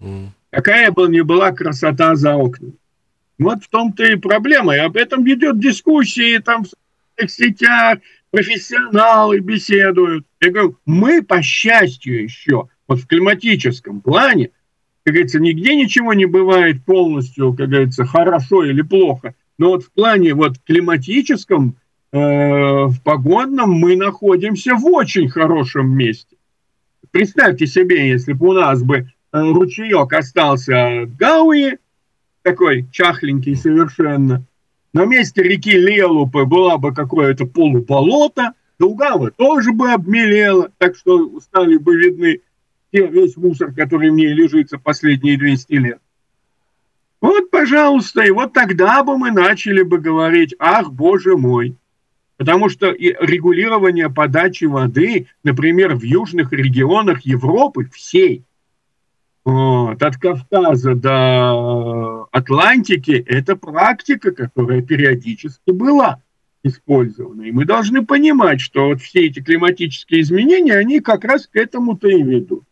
Mm. 0.00 0.28
Какая 0.50 0.90
бы 0.90 1.08
ни 1.08 1.20
была 1.20 1.52
красота 1.52 2.16
за 2.16 2.34
окнами. 2.34 2.74
Вот 3.38 3.62
в 3.62 3.68
том-то 3.68 4.04
и 4.04 4.16
проблема. 4.16 4.74
И 4.74 4.78
об 4.78 4.96
этом 4.96 5.24
ведет 5.24 5.58
дискуссии 5.58 6.38
там 6.38 6.64
в 6.64 7.28
сетях, 7.28 7.98
профессионалы 8.30 9.40
беседуют. 9.40 10.26
Я 10.40 10.50
говорю, 10.50 10.78
мы, 10.86 11.22
по 11.22 11.42
счастью, 11.42 12.22
еще 12.22 12.68
вот 12.88 13.00
в 13.00 13.06
климатическом 13.06 14.00
плане 14.00 14.50
как 15.04 15.12
говорится, 15.12 15.38
нигде 15.38 15.76
ничего 15.76 16.14
не 16.14 16.24
бывает 16.24 16.82
полностью, 16.84 17.52
как 17.52 17.68
говорится, 17.68 18.06
хорошо 18.06 18.64
или 18.64 18.80
плохо. 18.80 19.34
Но 19.58 19.70
вот 19.70 19.84
в 19.84 19.92
плане 19.92 20.34
вот 20.34 20.58
климатическом, 20.66 21.76
э, 22.10 22.18
в 22.18 23.00
погодном 23.04 23.70
мы 23.72 23.96
находимся 23.96 24.74
в 24.74 24.86
очень 24.86 25.28
хорошем 25.28 25.90
месте. 25.90 26.36
Представьте 27.10 27.66
себе, 27.66 28.08
если 28.08 28.32
бы 28.32 28.48
у 28.48 28.52
нас 28.54 28.82
бы 28.82 28.96
э, 28.96 29.04
ручеек 29.32 30.10
остался 30.14 31.02
от 31.02 31.16
Гауи, 31.16 31.78
такой 32.42 32.86
чахленький 32.90 33.56
совершенно, 33.56 34.42
на 34.94 35.04
месте 35.04 35.42
реки 35.42 35.72
Лелупы 35.72 36.46
была 36.46 36.78
бы 36.78 36.94
какое-то 36.94 37.44
полуболото, 37.46 38.54
Долгава 38.78 39.30
тоже 39.30 39.72
бы 39.72 39.92
обмелела, 39.92 40.70
так 40.78 40.96
что 40.96 41.40
стали 41.40 41.76
бы 41.76 41.96
видны 41.96 42.40
весь 43.00 43.36
мусор, 43.36 43.72
который 43.72 44.10
в 44.10 44.14
ней 44.14 44.32
лежит 44.32 44.70
за 44.70 44.78
последние 44.78 45.36
200 45.36 45.72
лет. 45.74 45.98
Вот, 47.20 47.50
пожалуйста, 47.50 48.22
и 48.22 48.30
вот 48.30 48.52
тогда 48.52 49.02
бы 49.02 49.16
мы 49.16 49.30
начали 49.30 49.82
бы 49.82 49.98
говорить, 49.98 50.54
ах, 50.58 50.92
боже 50.92 51.36
мой. 51.36 51.76
Потому 52.36 52.68
что 52.68 52.90
регулирование 52.90 54.10
подачи 54.10 54.64
воды, 54.64 55.28
например, 55.42 55.94
в 55.94 56.02
южных 56.02 56.52
регионах 56.52 57.22
Европы 57.22 57.88
всей, 57.92 58.42
вот, 59.44 60.02
от 60.02 60.16
Кавказа 60.16 60.94
до 60.94 62.26
Атлантики, 62.32 63.24
это 63.26 63.56
практика, 63.56 64.32
которая 64.32 64.82
периодически 64.82 65.70
была 65.70 66.20
использована. 66.62 67.42
И 67.42 67.52
мы 67.52 67.64
должны 67.64 68.04
понимать, 68.04 68.60
что 68.60 68.86
вот 68.86 69.00
все 69.00 69.26
эти 69.26 69.40
климатические 69.40 70.22
изменения, 70.22 70.74
они 70.74 71.00
как 71.00 71.24
раз 71.24 71.46
к 71.46 71.56
этому-то 71.56 72.08
и 72.08 72.22
ведут. 72.22 72.64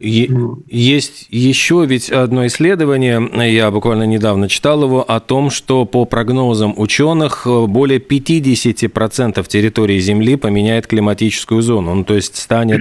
Есть 0.00 1.26
еще 1.28 1.84
ведь 1.84 2.10
одно 2.10 2.46
исследование, 2.46 3.52
я 3.52 3.70
буквально 3.72 4.04
недавно 4.04 4.48
читал 4.48 4.84
его, 4.84 5.02
о 5.02 5.18
том, 5.18 5.50
что 5.50 5.84
по 5.86 6.04
прогнозам 6.04 6.72
ученых 6.76 7.46
более 7.46 7.98
50% 7.98 9.48
территории 9.48 9.98
Земли 9.98 10.36
поменяет 10.36 10.86
климатическую 10.86 11.62
зону. 11.62 11.94
Ну, 11.94 12.04
то 12.04 12.14
есть 12.14 12.36
станет... 12.36 12.80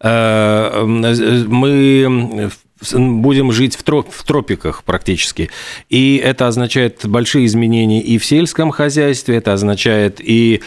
Э, 0.00 0.84
мы 0.84 2.50
будем 2.92 3.52
жить 3.52 3.76
в, 3.76 3.82
троп, 3.82 4.08
в 4.10 4.24
тропиках 4.24 4.82
практически. 4.84 5.50
И 5.88 6.16
это 6.16 6.46
означает 6.46 7.06
большие 7.06 7.46
изменения 7.46 8.02
и 8.02 8.18
в 8.18 8.24
сельском 8.24 8.70
хозяйстве, 8.70 9.36
это 9.36 9.52
означает 9.52 10.20
и 10.20 10.62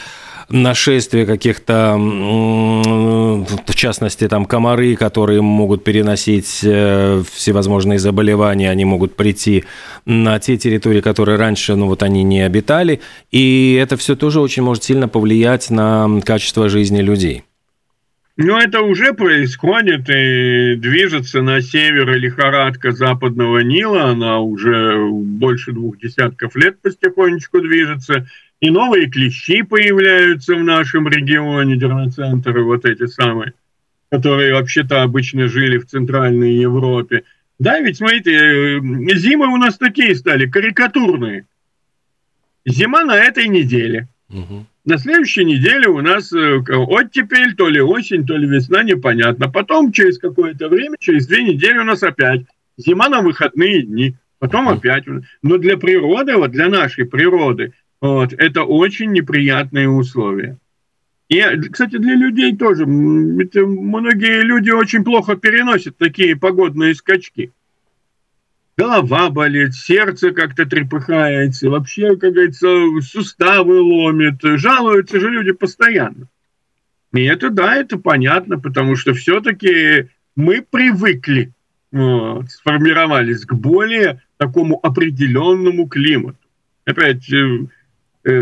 нашествие 0.49 1.25
каких-то, 1.25 1.95
в 1.97 3.75
частности, 3.75 4.27
там 4.27 4.45
комары, 4.45 4.95
которые 4.95 5.41
могут 5.41 5.83
переносить 5.83 6.61
э, 6.63 7.23
всевозможные 7.31 7.99
заболевания, 7.99 8.69
они 8.69 8.85
могут 8.85 9.15
прийти 9.15 9.65
на 10.05 10.39
те 10.39 10.57
территории, 10.57 11.01
которые 11.01 11.37
раньше, 11.37 11.75
ну 11.75 11.87
вот 11.87 12.03
они 12.03 12.23
не 12.23 12.41
обитали, 12.41 13.01
и 13.31 13.77
это 13.81 13.97
все 13.97 14.15
тоже 14.15 14.39
очень 14.39 14.63
может 14.63 14.83
сильно 14.83 15.07
повлиять 15.07 15.69
на 15.69 16.21
качество 16.25 16.69
жизни 16.69 17.01
людей. 17.01 17.43
Ну, 18.41 18.57
это 18.57 18.79
уже 18.79 19.13
происходит 19.13 20.09
и 20.09 20.75
движется 20.77 21.41
на 21.41 21.61
север 21.61 22.15
лихорадка 22.15 22.93
западного 22.93 23.59
Нила. 23.59 24.05
Она 24.05 24.39
уже 24.39 25.09
больше 25.11 25.73
двух 25.73 25.97
десятков 25.97 26.55
лет 26.55 26.81
потихонечку 26.81 27.59
движется. 27.59 28.27
И 28.61 28.69
новые 28.69 29.09
клещи 29.09 29.61
появляются 29.61 30.55
в 30.55 30.63
нашем 30.63 31.07
регионе, 31.07 31.77
дермоцентры 31.77 32.63
вот 32.63 32.85
эти 32.85 33.05
самые, 33.05 33.53
которые 34.11 34.53
вообще-то 34.53 35.01
обычно 35.01 35.47
жили 35.47 35.77
в 35.77 35.85
Центральной 35.85 36.55
Европе. 36.55 37.23
Да, 37.57 37.79
ведь 37.79 37.97
смотрите, 37.97 38.31
э, 38.31 38.79
зимы 39.15 39.47
у 39.47 39.57
нас 39.57 39.77
такие 39.77 40.13
стали, 40.15 40.49
карикатурные. 40.49 41.45
Зима 42.65 43.05
на 43.05 43.17
этой 43.17 43.47
неделе. 43.47 44.07
Угу. 44.29 44.65
На 44.85 44.97
следующей 44.97 45.45
неделе 45.45 45.87
у 45.87 46.01
нас 46.01 46.33
э, 46.33 46.57
оттепель, 46.67 47.55
то 47.55 47.69
ли 47.69 47.81
осень, 47.81 48.25
то 48.25 48.35
ли 48.35 48.47
весна, 48.47 48.83
непонятно. 48.83 49.49
Потом 49.49 49.91
через 49.91 50.19
какое-то 50.19 50.67
время, 50.67 50.95
через 50.99 51.27
две 51.27 51.43
недели 51.43 51.77
у 51.77 51.83
нас 51.83 52.03
опять 52.03 52.41
зима 52.77 53.07
на 53.09 53.21
выходные 53.21 53.83
дни. 53.83 54.15
Потом 54.39 54.69
опять. 54.69 55.03
Но 55.41 55.57
для 55.57 55.77
природы, 55.77 56.35
вот 56.35 56.51
для 56.51 56.69
нашей 56.69 57.05
природы, 57.05 57.73
вот, 58.01 58.33
это 58.33 58.63
очень 58.63 59.11
неприятные 59.11 59.89
условия. 59.89 60.57
И, 61.27 61.41
кстати, 61.71 61.97
для 61.97 62.15
людей 62.15 62.55
тоже. 62.55 62.85
многие 62.87 64.41
люди 64.41 64.71
очень 64.71 65.03
плохо 65.03 65.35
переносят 65.35 65.97
такие 65.97 66.35
погодные 66.35 66.95
скачки. 66.95 67.51
голова 68.77 69.29
болит, 69.29 69.75
сердце 69.75 70.31
как-то 70.31 70.65
трепыхается, 70.65 71.69
вообще, 71.69 72.15
как 72.15 72.31
говорится, 72.33 72.67
суставы 73.01 73.79
ломит. 73.79 74.39
Жалуются 74.41 75.19
же 75.19 75.29
люди 75.29 75.51
постоянно. 75.51 76.27
И 77.13 77.23
это, 77.23 77.49
да, 77.49 77.75
это 77.75 77.97
понятно, 77.97 78.59
потому 78.59 78.95
что 78.95 79.13
все-таки 79.13 80.09
мы 80.35 80.61
привыкли, 80.61 81.51
вот, 81.91 82.49
сформировались 82.49 83.45
к 83.45 83.53
более 83.53 84.21
такому 84.37 84.79
определенному 84.81 85.87
климату. 85.87 86.37
Опять, 86.85 87.31
э, 87.31 87.35
э, 87.35 87.67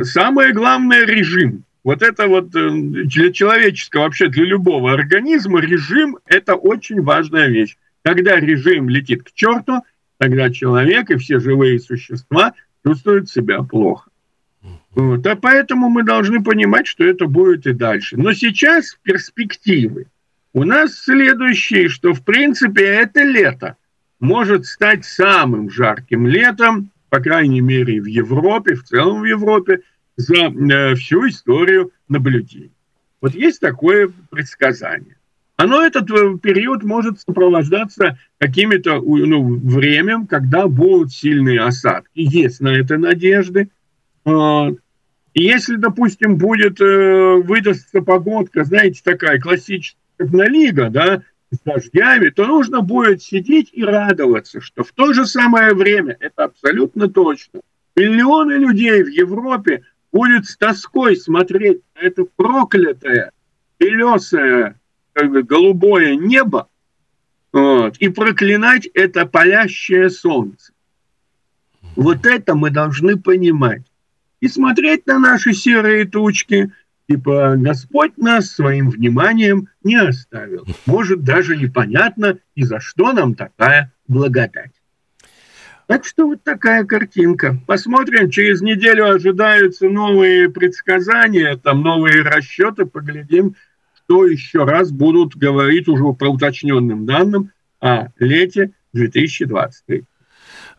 самое 0.04 0.54
главное– 0.54 1.06
режим. 1.06 1.63
Вот 1.84 2.02
это 2.02 2.28
вот 2.28 2.54
э, 2.56 2.70
для 2.70 3.32
человеческого, 3.32 4.04
вообще 4.04 4.28
для 4.28 4.44
любого 4.44 4.92
организма 4.92 5.62
режим– 5.62 6.18
это 6.26 6.56
очень 6.56 7.02
важная 7.02 7.48
вещь. 7.48 7.78
Когда 8.04 8.40
режим 8.40 8.90
летит 8.90 9.24
к 9.24 9.32
черту, 9.34 9.84
тогда 10.18 10.50
человек 10.50 11.10
и 11.12 11.16
все 11.16 11.40
живые 11.40 11.80
существа 11.80 12.54
чувствуют 12.86 13.30
себя 13.30 13.63
плохо. 13.63 14.10
Вот. 14.96 15.26
А 15.28 15.36
поэтому 15.36 15.90
мы 15.90 16.04
должны 16.04 16.44
понимать, 16.44 16.88
что 16.88 17.06
это 17.06 17.28
будет 17.28 17.68
и 17.68 17.74
дальше. 17.74 18.18
Но 18.18 18.34
сейчас 18.34 18.98
перспективы 19.04 20.08
у 20.54 20.63
нас 20.63 20.96
следующие, 20.96 21.88
что 21.88 22.13
в 22.13 22.24
принципе 22.24 22.84
это 22.84 23.24
лето 23.24 23.78
может 24.20 24.66
стать 24.66 25.06
самым 25.06 25.70
жарким 25.70 26.26
летом, 26.26 26.90
по 27.10 27.20
крайней 27.20 27.62
мере 27.62 28.02
в 28.02 28.06
Европе, 28.06 28.76
в 28.76 28.84
целом 28.84 29.22
в 29.22 29.26
Европе, 29.26 29.82
за 30.15 30.36
э, 30.36 30.96
всю 30.96 31.28
историю 31.28 31.91
наблюдений. 32.10 32.72
Вот 33.22 33.34
есть 33.34 33.60
такое 33.60 34.12
предсказание. 34.30 35.17
Оно 35.56 35.84
этот 35.84 36.10
э, 36.12 36.38
период 36.41 36.84
может 36.84 37.20
сопровождаться 37.22 38.17
какими-то 38.38 39.02
ну, 39.02 39.56
временем, 39.58 40.28
когда 40.28 40.67
будут 40.67 41.12
сильные 41.12 41.62
осадки. 41.62 42.10
Есть 42.15 42.62
на 42.62 42.70
это 42.70 42.98
надежды. 42.98 43.70
И 44.26 45.43
если, 45.43 45.76
допустим, 45.76 46.38
будет 46.38 46.82
э, 46.82 47.36
выдастся 47.43 48.02
погодка, 48.02 48.63
знаете, 48.63 49.02
такая 49.04 49.39
классическая, 49.39 49.98
Лига, 50.20 50.89
да, 50.89 51.22
с 51.52 51.60
дождями, 51.60 52.30
то 52.30 52.46
нужно 52.46 52.82
будет 52.82 53.22
сидеть 53.22 53.70
и 53.72 53.84
радоваться, 53.84 54.62
что 54.62 54.84
в 54.84 54.92
то 54.92 55.14
же 55.14 55.26
самое 55.26 55.74
время, 55.74 56.18
это 56.20 56.46
абсолютно 56.46 57.08
точно, 57.08 57.62
миллионы 57.96 58.54
людей 58.54 59.04
в 59.04 59.08
Европе 59.08 59.84
будет 60.12 60.46
с 60.46 60.58
тоской 60.58 61.16
смотреть 61.16 61.82
на 61.96 62.00
это 62.00 62.26
проклятое, 62.36 63.32
белесое, 63.80 64.80
как 65.14 65.32
бы 65.32 65.44
голубое 65.44 66.16
небо 66.16 66.68
вот, 67.52 67.98
и 67.98 68.10
проклинать 68.10 68.88
это 68.88 69.26
палящее 69.26 70.10
солнце. 70.10 70.74
Вот 71.96 72.26
это 72.26 72.56
мы 72.56 72.70
должны 72.70 73.18
понимать 73.18 73.84
и 74.40 74.48
смотреть 74.48 75.08
на 75.08 75.18
наши 75.18 75.54
серые 75.54 76.06
тучки, 76.06 76.72
типа 77.08 77.56
Господь 77.58 78.17
нас 78.17 78.52
своим 78.52 78.89
вниманием 78.89 79.70
не 79.84 79.96
оставил. 79.96 80.65
Может, 80.86 81.24
даже 81.24 81.56
непонятно, 81.58 82.38
и 82.56 82.63
за 82.63 82.80
что 82.80 83.13
нам 83.13 83.36
такая 83.36 83.93
благодать. 84.08 84.74
Так 85.88 86.04
что 86.06 86.28
вот 86.28 86.43
такая 86.43 86.84
картинка. 86.84 87.58
Посмотрим, 87.65 88.30
через 88.30 88.62
неделю 88.62 89.10
ожидаются 89.10 89.88
новые 89.88 90.50
предсказания, 90.50 91.56
там 91.56 91.82
новые 91.82 92.24
расчеты, 92.24 92.86
поглядим, 92.86 93.56
что 93.96 94.26
еще 94.26 94.65
раз 94.65 94.91
будут 94.91 95.38
говорить 95.38 95.88
уже 95.88 96.13
по 96.13 96.26
уточненным 96.26 97.06
данным 97.06 97.52
о 97.80 98.08
лете 98.20 98.72
2023. 98.91 100.04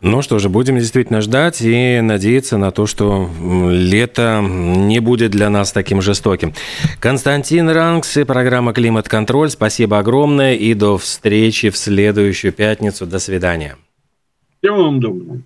Ну 0.00 0.22
что 0.22 0.38
же, 0.38 0.48
будем 0.48 0.78
действительно 0.78 1.20
ждать 1.20 1.60
и 1.60 2.00
надеяться 2.00 2.56
на 2.56 2.70
то, 2.70 2.86
что 2.86 3.28
лето 3.68 4.40
не 4.42 5.00
будет 5.00 5.32
для 5.32 5.50
нас 5.50 5.72
таким 5.72 6.00
жестоким. 6.00 6.54
Константин 7.00 7.68
Ранкс 7.68 8.16
и 8.16 8.24
программа 8.24 8.72
«Климат-контроль». 8.72 9.50
Спасибо 9.50 9.98
огромное 9.98 10.54
и 10.54 10.74
до 10.74 10.98
встречи 10.98 11.70
в 11.70 11.76
следующую 11.76 12.52
пятницу. 12.52 13.06
До 13.06 13.18
свидания. 13.18 13.76
Всего 14.60 14.84
вам 14.84 15.00
доброго. 15.00 15.42